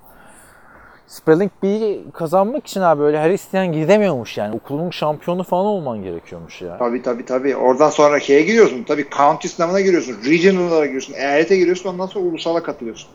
Spelling 1.06 1.50
Bee'yi 1.62 2.04
kazanmak 2.14 2.66
için 2.66 2.80
abi 2.80 3.02
öyle 3.02 3.18
her 3.20 3.30
isteyen 3.30 3.72
gidemiyormuş 3.72 4.38
yani. 4.38 4.56
Okulun 4.56 4.90
şampiyonu 4.90 5.42
falan 5.42 5.66
olman 5.66 6.02
gerekiyormuş 6.02 6.62
ya. 6.62 6.78
Tabii 6.78 7.02
tabii 7.02 7.24
tabii. 7.24 7.56
Oradan 7.56 7.90
sonra 7.90 8.20
şeye 8.20 8.42
giriyorsun. 8.42 8.82
Tabii 8.84 9.06
county 9.16 9.48
sınavına 9.48 9.80
giriyorsun. 9.80 10.16
Regional'lara 10.30 10.86
giriyorsun. 10.86 11.14
Eyalete 11.14 11.56
giriyorsun. 11.56 11.88
Ondan 11.90 12.06
sonra 12.06 12.24
ulusala 12.24 12.62
katılıyorsun. 12.62 13.08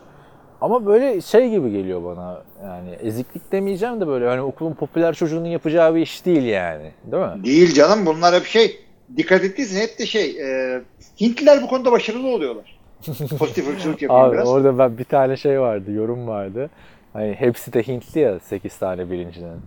Ama 0.60 0.86
böyle 0.86 1.20
şey 1.20 1.50
gibi 1.50 1.70
geliyor 1.70 2.04
bana 2.04 2.42
yani 2.64 2.90
eziklik 3.02 3.52
demeyeceğim 3.52 4.00
de 4.00 4.06
böyle 4.06 4.28
hani 4.28 4.40
okulun 4.40 4.72
popüler 4.74 5.14
çocuğunun 5.14 5.48
yapacağı 5.48 5.94
bir 5.94 6.00
iş 6.00 6.26
değil 6.26 6.42
yani. 6.42 6.90
Değil 7.12 7.22
mi? 7.22 7.44
Değil 7.44 7.74
canım. 7.74 8.06
Bunlar 8.06 8.34
hep 8.34 8.44
şey. 8.44 8.80
Dikkat 9.16 9.44
ettiysen 9.44 9.80
hep 9.80 9.98
de 9.98 10.06
şey. 10.06 10.30
E, 10.40 10.80
Hintliler 11.20 11.62
bu 11.62 11.66
konuda 11.66 11.92
başarılı 11.92 12.28
oluyorlar. 12.28 12.78
Pozitif 13.38 13.68
ırkçılık 13.68 14.02
yapayım 14.02 14.24
Abi 14.24 14.36
biraz. 14.36 14.48
orada 14.48 14.78
ben 14.78 14.98
bir 14.98 15.04
tane 15.04 15.36
şey 15.36 15.60
vardı, 15.60 15.92
yorum 15.92 16.26
vardı. 16.26 16.70
Hani 17.12 17.34
hepsi 17.34 17.72
de 17.72 17.82
Hintli 17.82 18.20
ya 18.20 18.40
8 18.40 18.78
tane 18.78 19.10
birincinin. 19.10 19.60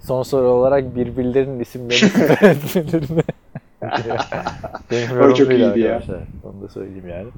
Son 0.00 0.22
soru 0.22 0.48
olarak 0.48 0.96
birbirlerinin 0.96 1.60
isimlerini. 1.60 2.10
Benim 4.90 5.34
çok 5.34 5.50
iyiydi 5.50 5.80
ya. 5.80 5.94
arkadaşlar. 5.94 6.20
Onu 6.44 6.62
da 6.62 6.68
söyleyeyim 6.68 7.08
yani. 7.08 7.28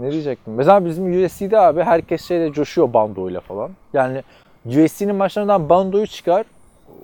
Ne 0.00 0.12
diyecektim? 0.12 0.54
Mesela 0.54 0.84
bizim 0.84 1.24
USC'de 1.24 1.58
abi 1.58 1.82
herkes 1.82 2.28
şeyle 2.28 2.52
coşuyor 2.52 2.92
bandoyla 2.92 3.40
falan. 3.40 3.70
Yani 3.92 4.22
USC'nin 4.66 5.14
maçlarından 5.14 5.68
bandoyu 5.68 6.06
çıkar 6.06 6.46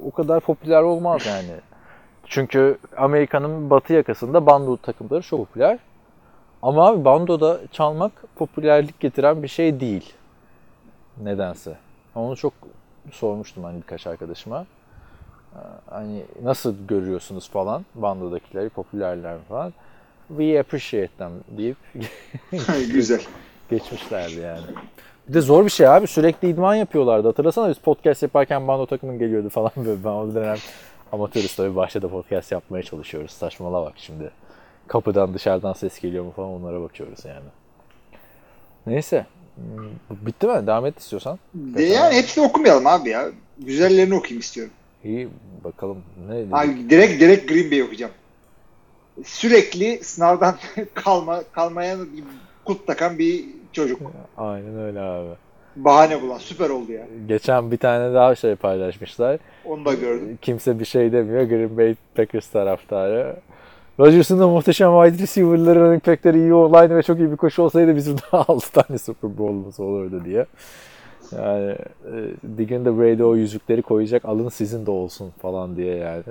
o 0.07 0.11
kadar 0.11 0.41
popüler 0.41 0.83
olmaz 0.83 1.27
yani. 1.27 1.61
Çünkü 2.27 2.79
Amerika'nın 2.97 3.71
batı 3.71 3.93
yakasında 3.93 4.47
bando 4.47 4.77
takımları 4.77 5.23
çok 5.23 5.39
popüler. 5.39 5.79
Ama 6.63 6.87
abi 6.87 7.05
bandoda 7.05 7.61
çalmak 7.73 8.13
popülerlik 8.37 9.01
getiren 9.01 9.43
bir 9.43 9.49
şey 9.49 9.81
değil. 9.81 10.13
Nedense. 11.23 11.77
Onu 12.15 12.37
çok 12.37 12.53
sormuştum 13.13 13.65
hani 13.65 13.77
birkaç 13.83 14.07
arkadaşıma. 14.07 14.67
Hani 15.91 16.23
nasıl 16.43 16.75
görüyorsunuz 16.89 17.51
falan 17.51 17.85
bandodakileri 17.95 18.69
popülerler 18.69 19.37
falan. 19.49 19.73
We 20.29 20.61
appreciate 20.61 21.09
them 21.19 21.33
deyip 21.59 21.77
Güzel. 22.93 23.21
geçmişlerdi 23.71 24.41
yani. 24.41 24.63
Bir 25.29 25.35
de 25.35 25.41
zor 25.41 25.65
bir 25.65 25.71
şey 25.71 25.89
abi. 25.89 26.07
Sürekli 26.07 26.49
idman 26.49 26.75
yapıyorlardı. 26.75 27.29
Hatırlasana 27.29 27.69
biz 27.69 27.79
podcast 27.79 28.23
yaparken 28.23 28.69
bando 28.69 28.87
takımın 28.87 29.19
geliyordu 29.19 29.49
falan 29.49 29.71
böyle. 29.77 30.05
Ben 30.05 30.09
o 30.11 30.35
dönem 30.35 30.57
amatörüz 31.13 31.57
tabii 31.57 31.77
bahçede 31.77 32.09
podcast 32.09 32.53
yapmaya 32.53 32.83
çalışıyoruz. 32.83 33.31
Saçmala 33.31 33.83
bak 33.87 33.93
şimdi. 33.97 34.31
Kapıdan 34.89 35.35
dışarıdan 35.35 35.73
ses 35.73 36.01
geliyor 36.01 36.25
mu 36.25 36.33
falan 36.37 36.49
onlara 36.51 36.81
bakıyoruz 36.83 37.25
yani. 37.25 37.47
Neyse. 38.87 39.27
Hmm, 39.57 40.27
Bitti 40.27 40.47
mi? 40.47 40.67
Devam 40.67 40.87
et 40.87 40.99
istiyorsan. 41.01 41.39
De 41.55 41.83
yani 41.83 42.15
hepsini 42.15 42.45
okumayalım 42.47 42.87
abi 42.87 43.09
ya. 43.09 43.25
Güzellerini 43.59 44.15
okuyayım 44.15 44.41
istiyorum. 44.41 44.73
İyi 45.05 45.29
bakalım. 45.65 45.99
Ne 46.29 46.57
Abi 46.59 46.91
direkt 46.91 47.21
direkt 47.21 47.49
Green 47.49 47.71
Bay 47.71 47.83
okuyacağım. 47.83 48.13
Sürekli 49.25 50.05
sınavdan 50.05 50.55
kalma 50.95 51.43
kalmayan 51.53 52.01
bir 52.17 52.25
kut 52.65 52.87
takan 52.87 53.19
bir 53.19 53.45
çocuk. 53.73 54.01
Aynen 54.37 54.79
öyle 54.79 55.01
abi. 55.01 55.31
Bahane 55.77 56.23
bulan 56.23 56.39
süper 56.39 56.71
oldu 56.71 56.93
ya. 56.93 57.07
Geçen 57.29 57.71
bir 57.71 57.77
tane 57.77 58.15
daha 58.15 58.35
şey 58.35 58.55
paylaşmışlar. 58.55 59.39
Onu 59.65 59.85
da 59.85 59.95
gördüm. 59.95 60.39
Kimse 60.43 60.79
bir 60.79 60.85
şey 60.85 61.13
demiyor. 61.13 61.43
Green 61.43 61.77
Bay 61.77 61.95
Packers 62.15 62.49
taraftarı. 62.49 63.37
Rodgers'ın 64.01 64.41
da 64.41 64.49
muhteşem 64.49 64.91
wide 65.05 65.23
receiver'ları, 65.23 65.81
running 65.81 66.07
back'leri 66.07 66.39
iyi 66.39 66.55
olaydı 66.55 66.97
ve 66.97 67.03
çok 67.03 67.19
iyi 67.19 67.31
bir 67.31 67.37
koşu 67.37 67.63
olsaydı 67.63 67.97
bizim 67.97 68.17
daha 68.33 68.45
6 68.49 68.73
tane 68.73 68.99
Super 68.99 69.39
Bowl'umuz 69.39 69.81
olurdu 69.81 70.25
diye. 70.25 70.47
Yani 71.33 71.77
e, 72.05 72.13
Diggin 72.59 72.85
de 72.85 72.99
Brady 72.99 73.23
o 73.23 73.37
yüzükleri 73.37 73.83
koyacak 73.83 74.25
alın 74.25 74.49
sizin 74.49 74.87
de 74.87 74.91
olsun 74.91 75.33
falan 75.43 75.77
diye 75.77 75.97
yani. 75.97 76.23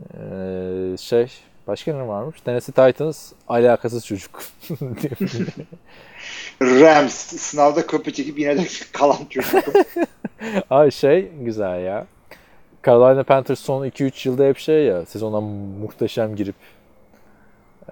Ee, 0.00 0.96
şey 0.96 1.32
başka 1.66 1.94
ne 1.94 2.08
varmış? 2.08 2.40
Tennessee 2.40 2.72
Titans 2.72 3.32
alakasız 3.48 4.06
çocuk. 4.06 4.42
Rams 6.62 7.14
sınavda 7.14 7.86
kopya 7.86 8.12
çekip 8.12 8.38
yine 8.38 8.58
de 8.58 8.66
kalan 8.92 9.24
çocuk. 9.30 9.64
Ay 10.70 10.90
şey 10.90 11.32
güzel 11.40 11.84
ya. 11.84 12.06
Carolina 12.86 13.22
Panthers 13.22 13.60
son 13.60 13.86
2-3 13.86 14.28
yılda 14.28 14.44
hep 14.44 14.58
şey 14.58 14.84
ya 14.84 15.06
sezona 15.06 15.40
muhteşem 15.40 16.36
girip 16.36 16.54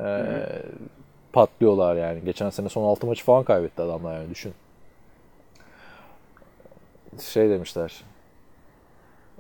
e, 0.01 0.35
patlıyorlar 1.33 1.97
yani. 1.97 2.25
Geçen 2.25 2.51
sene 2.51 2.69
son 2.69 2.85
6 2.85 3.07
maçı 3.07 3.25
falan 3.25 3.45
kaybetti 3.45 3.83
adamlar 3.83 4.21
yani 4.21 4.31
düşün. 4.31 4.53
Şey 7.21 7.51
demişler. 7.51 8.05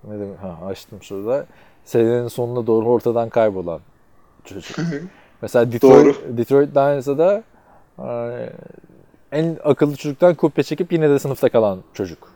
Ne 0.05 0.21
demek? 0.21 0.39
Ha 0.39 0.59
açtım 0.67 1.03
şurada. 1.03 1.47
Senenin 1.85 2.29
sonuna 2.29 2.67
doğru 2.67 2.89
ortadan 2.89 3.29
kaybolan 3.29 3.81
çocuk. 4.45 4.77
Mesela 5.43 5.73
Detroit, 5.73 6.05
Doğru. 6.07 6.37
Detroit 6.37 6.77
Lions'a 6.77 7.19
da 7.19 7.43
e, 7.99 8.07
en 9.33 9.59
akıllı 9.65 9.97
çocuktan 9.97 10.35
kopya 10.35 10.65
çekip 10.65 10.93
yine 10.93 11.11
de 11.11 11.19
sınıfta 11.19 11.49
kalan 11.49 11.79
çocuk. 11.95 12.33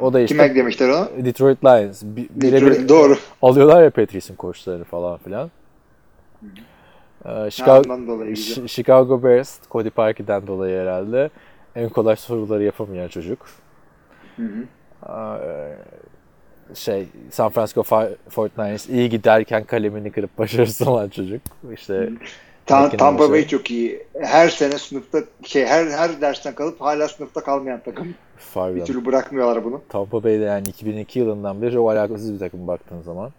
O 0.00 0.12
da 0.12 0.20
işte 0.20 0.34
Kime 0.36 0.54
demişler 0.54 0.88
onu? 0.88 1.24
Detroit 1.24 1.64
Lions. 1.64 2.02
Bi- 2.02 2.28
Birebir 2.30 2.70
Detroit, 2.70 2.88
doğru. 2.88 3.16
alıyorlar 3.42 3.82
ya 3.82 3.90
Patrice'in 3.90 4.36
koçlarını 4.36 4.84
falan 4.84 5.18
filan. 5.18 5.50
Ee, 7.24 7.50
Chicago, 7.50 8.34
Chicago 8.66 9.22
Bears, 9.22 9.58
Cody 9.70 9.90
Parkey'den 9.90 10.46
dolayı 10.46 10.80
herhalde 10.80 11.30
en 11.76 11.88
kolay 11.88 12.16
soruları 12.16 12.62
yapamayan 12.62 13.08
çocuk. 13.08 13.46
Hı 14.36 14.42
hı. 14.42 14.64
Ee, 15.08 15.76
şey 16.74 17.08
San 17.30 17.50
Francisco 17.50 17.80
Fi- 17.80 18.16
49ers 18.30 18.92
iyi 18.92 19.08
giderken 19.08 19.64
kalemini 19.64 20.12
kırıp 20.12 20.38
başarısız 20.38 20.88
olan 20.88 21.08
çocuk. 21.08 21.42
İşte 21.72 22.10
Ta- 22.66 22.90
Tampa 22.90 23.22
başı. 23.22 23.32
Bay 23.32 23.46
çok 23.46 23.70
iyi. 23.70 24.06
Her 24.20 24.48
sene 24.48 24.78
sınıfta 24.78 25.18
şey 25.44 25.66
her 25.66 25.86
her 25.86 26.20
dersten 26.20 26.54
kalıp 26.54 26.80
hala 26.80 27.08
sınıfta 27.08 27.40
kalmayan 27.44 27.80
takım. 27.84 28.06
Bir 28.08 28.14
Fargan. 28.36 28.84
türlü 28.84 29.06
bırakmıyorlar 29.06 29.64
bunu. 29.64 29.82
Tampa 29.88 30.24
Bay'de 30.24 30.44
yani 30.44 30.68
2002 30.68 31.18
yılından 31.18 31.62
beri 31.62 31.72
çok 31.72 31.90
alakasız 31.90 32.34
bir 32.34 32.38
takım 32.38 32.66
baktığın 32.66 33.02
zaman. 33.02 33.30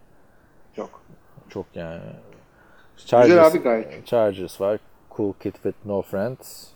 Çok. 0.76 1.01
Çok 1.49 1.65
yani. 1.76 2.01
Güzel 2.97 3.47
abi 3.47 3.57
gayet. 3.57 4.05
Chargers 4.07 4.61
var. 4.61 4.80
Cool 5.17 5.34
Kid 5.34 5.53
with 5.53 5.78
No 5.86 6.01
Friends. 6.01 6.67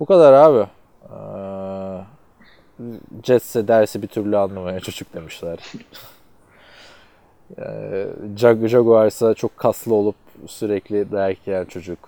Bu 0.00 0.06
kadar 0.06 0.32
abi. 0.32 0.66
Ee, 1.02 2.04
Jets'e 3.22 3.68
dersi 3.68 4.02
bir 4.02 4.06
türlü 4.06 4.36
anlamaya 4.36 4.80
çocuk 4.80 5.14
demişler. 5.14 5.58
Ee, 7.58 8.06
Jag 8.36 8.66
Jaguars'a 8.66 9.34
çok 9.34 9.56
kaslı 9.56 9.94
olup 9.94 10.16
sürekli 10.46 11.12
dayak 11.12 11.46
yiyen 11.46 11.64
çocuk. 11.64 11.98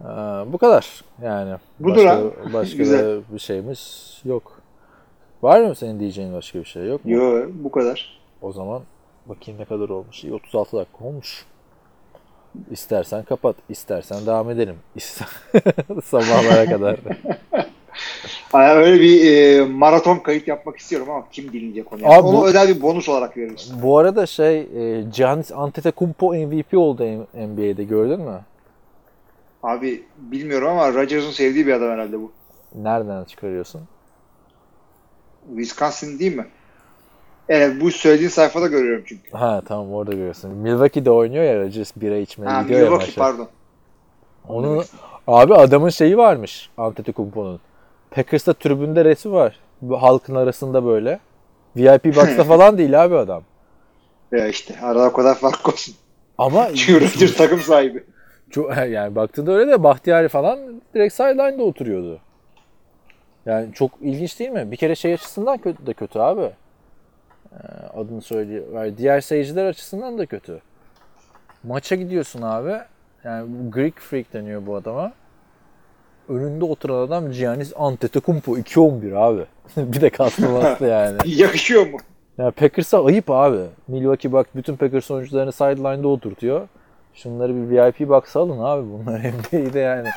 Ee, 0.00 0.04
bu 0.46 0.58
kadar 0.58 1.04
yani. 1.22 1.56
Budur 1.80 1.96
başka, 1.96 2.18
abi. 2.18 2.30
Başka 2.52 2.78
bir 3.32 3.38
şeyimiz 3.38 4.14
yok. 4.24 4.60
Var 5.42 5.60
mı 5.60 5.74
senin 5.74 6.00
diyeceğin 6.00 6.32
başka 6.32 6.58
bir 6.58 6.64
şey 6.64 6.86
yok 6.86 7.04
mu? 7.04 7.10
Yo 7.10 7.46
bu 7.52 7.70
kadar. 7.70 8.20
O 8.42 8.52
zaman 8.52 8.82
bakayım 9.26 9.60
ne 9.60 9.64
kadar 9.64 9.88
olmuş. 9.88 10.24
İyi 10.24 10.34
36 10.34 10.76
dakika 10.76 11.04
olmuş. 11.04 11.46
İstersen 12.70 13.22
kapat, 13.22 13.56
istersen 13.68 14.26
devam 14.26 14.50
edelim. 14.50 14.76
İster 14.96 15.28
sabahlara 16.04 16.66
kadar. 16.66 16.98
Öyle 18.54 19.00
bir 19.00 19.32
e, 19.32 19.64
maraton 19.64 20.18
kayıt 20.18 20.48
yapmak 20.48 20.76
istiyorum 20.76 21.10
ama 21.10 21.24
kim 21.32 21.52
dinleyecek 21.52 21.92
onu? 21.92 22.02
Yani. 22.02 22.14
Abi 22.14 22.26
onu 22.26 22.36
bu- 22.36 22.48
özel 22.48 22.68
bir 22.68 22.82
bonus 22.82 23.08
olarak 23.08 23.36
veririz. 23.36 23.72
Bu 23.82 23.98
arada 23.98 24.26
şey, 24.26 24.58
e, 24.60 25.02
Giannis 25.16 25.52
Antetokounmpo 25.52 26.34
MVP 26.34 26.74
oldu 26.78 27.04
NBA'de 27.34 27.84
gördün 27.84 28.20
mü? 28.20 28.40
Abi 29.62 30.02
bilmiyorum 30.18 30.68
ama 30.68 30.94
Rodgers'ın 30.94 31.30
sevdiği 31.30 31.66
bir 31.66 31.72
adam 31.72 31.90
herhalde 31.90 32.20
bu. 32.20 32.32
Nereden 32.74 33.24
çıkarıyorsun? 33.24 33.80
Wisconsin 35.56 36.18
değil 36.18 36.36
mi? 36.36 36.46
Evet 37.48 37.80
bu 37.80 37.90
söylediğin 37.90 38.28
sayfada 38.30 38.66
görüyorum 38.66 39.04
çünkü. 39.08 39.30
Ha 39.30 39.62
tamam 39.68 39.92
orada 39.92 40.12
görüyorsun. 40.12 40.50
Milwaukee'de 40.50 41.10
oynuyor 41.10 41.44
ya 41.44 41.56
Rodgers 41.60 41.92
bira 41.96 42.16
içmeye 42.16 42.46
Ha 42.50 42.62
gidiyor 42.62 42.80
ya 42.80 42.84
Milwaukee 42.84 43.06
maça. 43.06 43.20
pardon. 43.20 43.48
Onun, 44.48 44.84
abi 45.26 45.54
adamın 45.54 45.88
şeyi 45.88 46.16
varmış 46.16 46.70
Antetokounmpo'nun. 46.76 47.60
Packers'ta 48.10 48.52
tribünde 48.52 49.04
resmi 49.04 49.32
var. 49.32 49.60
Halkın 49.90 50.34
arasında 50.34 50.84
böyle. 50.84 51.20
VIP 51.76 52.04
box'ta 52.04 52.44
falan 52.44 52.78
değil 52.78 53.04
abi 53.04 53.16
adam. 53.16 53.42
Ya 54.32 54.46
işte 54.46 54.80
arada 54.82 55.08
o 55.08 55.12
kadar 55.12 55.34
fark 55.34 55.68
olsun. 55.68 55.94
Ama 56.38 56.68
Çünkü 56.74 57.34
takım 57.34 57.60
sahibi. 57.60 58.04
Çok, 58.50 58.76
yani 58.76 59.14
baktığında 59.14 59.52
öyle 59.52 59.70
de 59.70 59.82
Bahtiyari 59.82 60.28
falan 60.28 60.82
direkt 60.94 61.14
sideline'da 61.14 61.62
oturuyordu. 61.62 62.20
Yani 63.46 63.72
çok 63.74 63.90
ilginç 64.00 64.38
değil 64.38 64.50
mi? 64.50 64.70
Bir 64.70 64.76
kere 64.76 64.94
şey 64.94 65.14
açısından 65.14 65.58
kötü 65.58 65.86
de 65.86 65.92
kötü 65.92 66.18
abi. 66.18 66.50
Ee, 67.52 67.56
adını 67.94 68.22
söyleyeyim. 68.22 68.94
Diğer 68.98 69.20
seyirciler 69.20 69.64
açısından 69.64 70.18
da 70.18 70.26
kötü. 70.26 70.60
Maça 71.62 71.96
gidiyorsun 71.96 72.42
abi. 72.42 72.78
Yani 73.24 73.70
Greek 73.70 73.98
Freak 73.98 74.32
deniyor 74.32 74.66
bu 74.66 74.76
adama. 74.76 75.12
Önünde 76.28 76.64
oturan 76.64 77.06
adam 77.06 77.32
Giannis 77.32 77.72
Antetokounmpo 77.76 78.56
2-11 78.58 79.16
abi. 79.16 79.44
bir 79.76 80.00
de 80.00 80.10
kastlaması 80.10 80.84
yani. 80.86 81.18
Yakışıyor 81.24 81.86
mu? 81.86 81.98
Ya 82.38 82.50
Packers'a 82.50 83.04
ayıp 83.04 83.30
abi. 83.30 83.60
Milwaukee 83.88 84.32
bak 84.32 84.46
bütün 84.56 84.76
Packers 84.76 85.10
oyuncularını 85.10 85.52
sideline'da 85.52 86.08
oturtuyor. 86.08 86.68
Şunları 87.14 87.54
bir 87.54 87.70
VIP 87.76 88.08
box'a 88.08 88.40
alın 88.40 88.58
abi 88.58 88.86
bunlar 88.92 89.20
NBA'de 89.20 89.78
yani. 89.78 90.08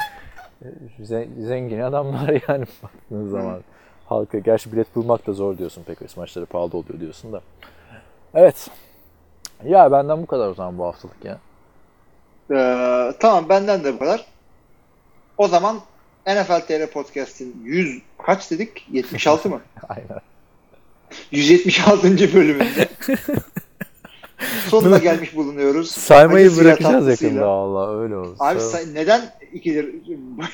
Zen- 1.00 1.42
Zengin 1.48 1.80
adamlar 1.80 2.42
yani 2.48 2.66
baktığın 2.84 3.30
zaman. 3.30 3.60
Halka 4.06 4.40
gerçi 4.40 4.72
bilet 4.72 4.96
bulmak 4.96 5.28
da 5.28 5.34
zor 5.34 5.58
diyorsun 5.58 5.84
Packers 5.84 6.18
maçları 6.18 6.46
pahalı 6.46 6.78
oluyor 6.78 7.00
diyorsun 7.00 7.34
da. 7.34 7.42
Evet. 8.34 8.70
Ya 9.66 9.92
benden 9.92 10.22
bu 10.22 10.26
kadar 10.26 10.48
o 10.48 10.54
zaman 10.54 10.78
bu 10.78 10.86
haftalık 10.86 11.26
ya. 11.26 11.38
Ee, 12.52 13.14
tamam 13.20 13.50
benden 13.50 13.84
de 13.84 13.94
bu 13.94 14.00
kadar. 14.00 14.26
O 15.38 15.48
zaman 15.48 15.78
NFL 16.28 16.60
TR 16.68 16.88
Podcast'in 16.88 17.62
100 17.64 18.02
kaç 18.26 18.52
dedik? 18.52 18.88
76 18.92 19.50
mı? 19.50 19.62
Aynen. 19.90 20.22
176. 21.32 22.34
bölümünde 22.34 22.90
sonuna 24.70 24.98
gelmiş 24.98 25.36
bulunuyoruz. 25.36 25.92
Saymayı 25.92 26.46
Acısıyla, 26.46 26.70
bırakacağız 26.78 27.08
yakında 27.08 27.48
valla 27.48 28.00
öyle 28.02 28.16
olsun. 28.16 28.36
Abi 28.40 28.60
say- 28.60 28.94
neden 28.94 29.22
ikidir? 29.54 29.96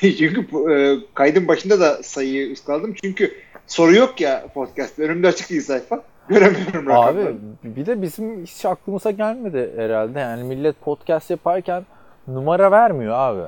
Çünkü 0.00 0.40
e, 0.72 0.96
kaydın 1.14 1.48
başında 1.48 1.80
da 1.80 2.02
sayıyı 2.02 2.52
ıskaladım. 2.52 2.94
Çünkü 3.02 3.34
soru 3.66 3.94
yok 3.94 4.20
ya 4.20 4.46
podcast. 4.54 4.98
Önümde 4.98 5.28
açık 5.28 5.50
değil 5.50 5.62
sayfa. 5.62 6.02
Göremiyorum 6.28 6.86
rakamları. 6.86 7.28
Abi 7.28 7.36
bir 7.64 7.86
de 7.86 8.02
bizim 8.02 8.44
hiç 8.44 8.64
aklımıza 8.64 9.10
gelmedi 9.10 9.72
herhalde. 9.76 10.20
Yani 10.20 10.44
millet 10.44 10.80
podcast 10.80 11.30
yaparken 11.30 11.86
numara 12.28 12.70
vermiyor 12.70 13.14
abi. 13.14 13.42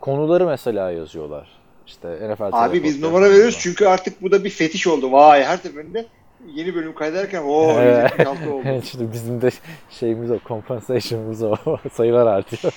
Konuları 0.00 0.46
mesela 0.46 0.90
yazıyorlar. 0.90 1.48
İşte 1.86 2.08
NFL 2.32 2.48
Abi 2.52 2.84
biz 2.84 3.02
numara 3.02 3.30
veriyoruz 3.30 3.58
çünkü 3.60 3.86
artık 3.86 4.22
bu 4.22 4.30
da 4.32 4.44
bir 4.44 4.50
fetiş 4.50 4.86
oldu. 4.86 5.12
Vay 5.12 5.44
her 5.44 5.56
seferinde 5.56 6.06
yeni 6.54 6.74
bölüm 6.74 6.94
kaydederken 6.94 7.42
o 7.46 7.72
Evet. 7.72 8.12
176 8.18 8.50
oldu. 8.54 8.62
İşte 8.84 9.12
bizim 9.12 9.42
de 9.42 9.50
şeyimiz 9.90 10.30
o, 10.30 10.38
compensation'ımız 10.48 11.42
o. 11.42 11.56
Sayılar 11.92 12.26
artıyor. 12.26 12.72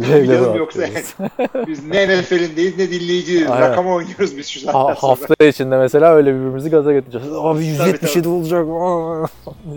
Canım, 0.00 0.56
yoksa 0.56 0.82
atlıyoruz. 0.82 1.14
Biz 1.68 1.84
ne 1.84 2.20
NFL'indeyiz 2.20 2.78
ne 2.78 2.90
dinleyiciyiz. 2.90 3.50
Aynen. 3.50 3.70
Rakama 3.70 3.94
oynuyoruz 3.94 4.36
biz 4.36 4.46
şu 4.48 4.60
saatten 4.60 4.80
Ha, 4.80 4.94
sonra. 4.94 5.10
hafta 5.12 5.44
içinde 5.46 5.76
mesela 5.78 6.14
öyle 6.14 6.34
birbirimizi 6.34 6.70
gaza 6.70 6.92
getireceğiz. 6.92 7.26
Abi 7.32 7.54
Tabii, 7.54 7.64
177 7.66 8.28
olacak. 8.28 8.66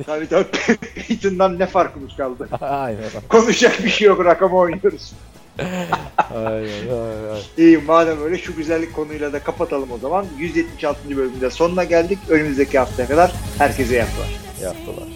Tabii 0.05 0.27
tabii. 0.29 0.77
Peyton'dan 1.07 1.59
ne 1.59 1.65
farkımız 1.65 2.15
kaldı? 2.17 2.47
Aynen. 2.61 2.99
Konuşacak 3.29 3.83
bir 3.83 3.89
şey 3.89 4.07
yok. 4.07 4.25
Rakama 4.25 4.57
oynuyoruz 4.57 5.13
aynen, 5.59 6.89
aynen. 6.89 7.41
İyi 7.57 7.77
madem 7.77 8.23
öyle 8.23 8.37
şu 8.37 8.55
güzellik 8.55 8.95
konuyla 8.95 9.33
da 9.33 9.39
kapatalım 9.39 9.91
o 9.91 9.97
zaman. 9.97 10.25
176. 10.37 11.17
bölümde 11.17 11.49
sonuna 11.49 11.83
geldik. 11.83 12.19
Önümüzdeki 12.29 12.79
haftaya 12.79 13.07
kadar 13.07 13.31
herkese 13.57 13.95
yaptılar. 13.95 14.29
Yaptılar. 14.63 15.07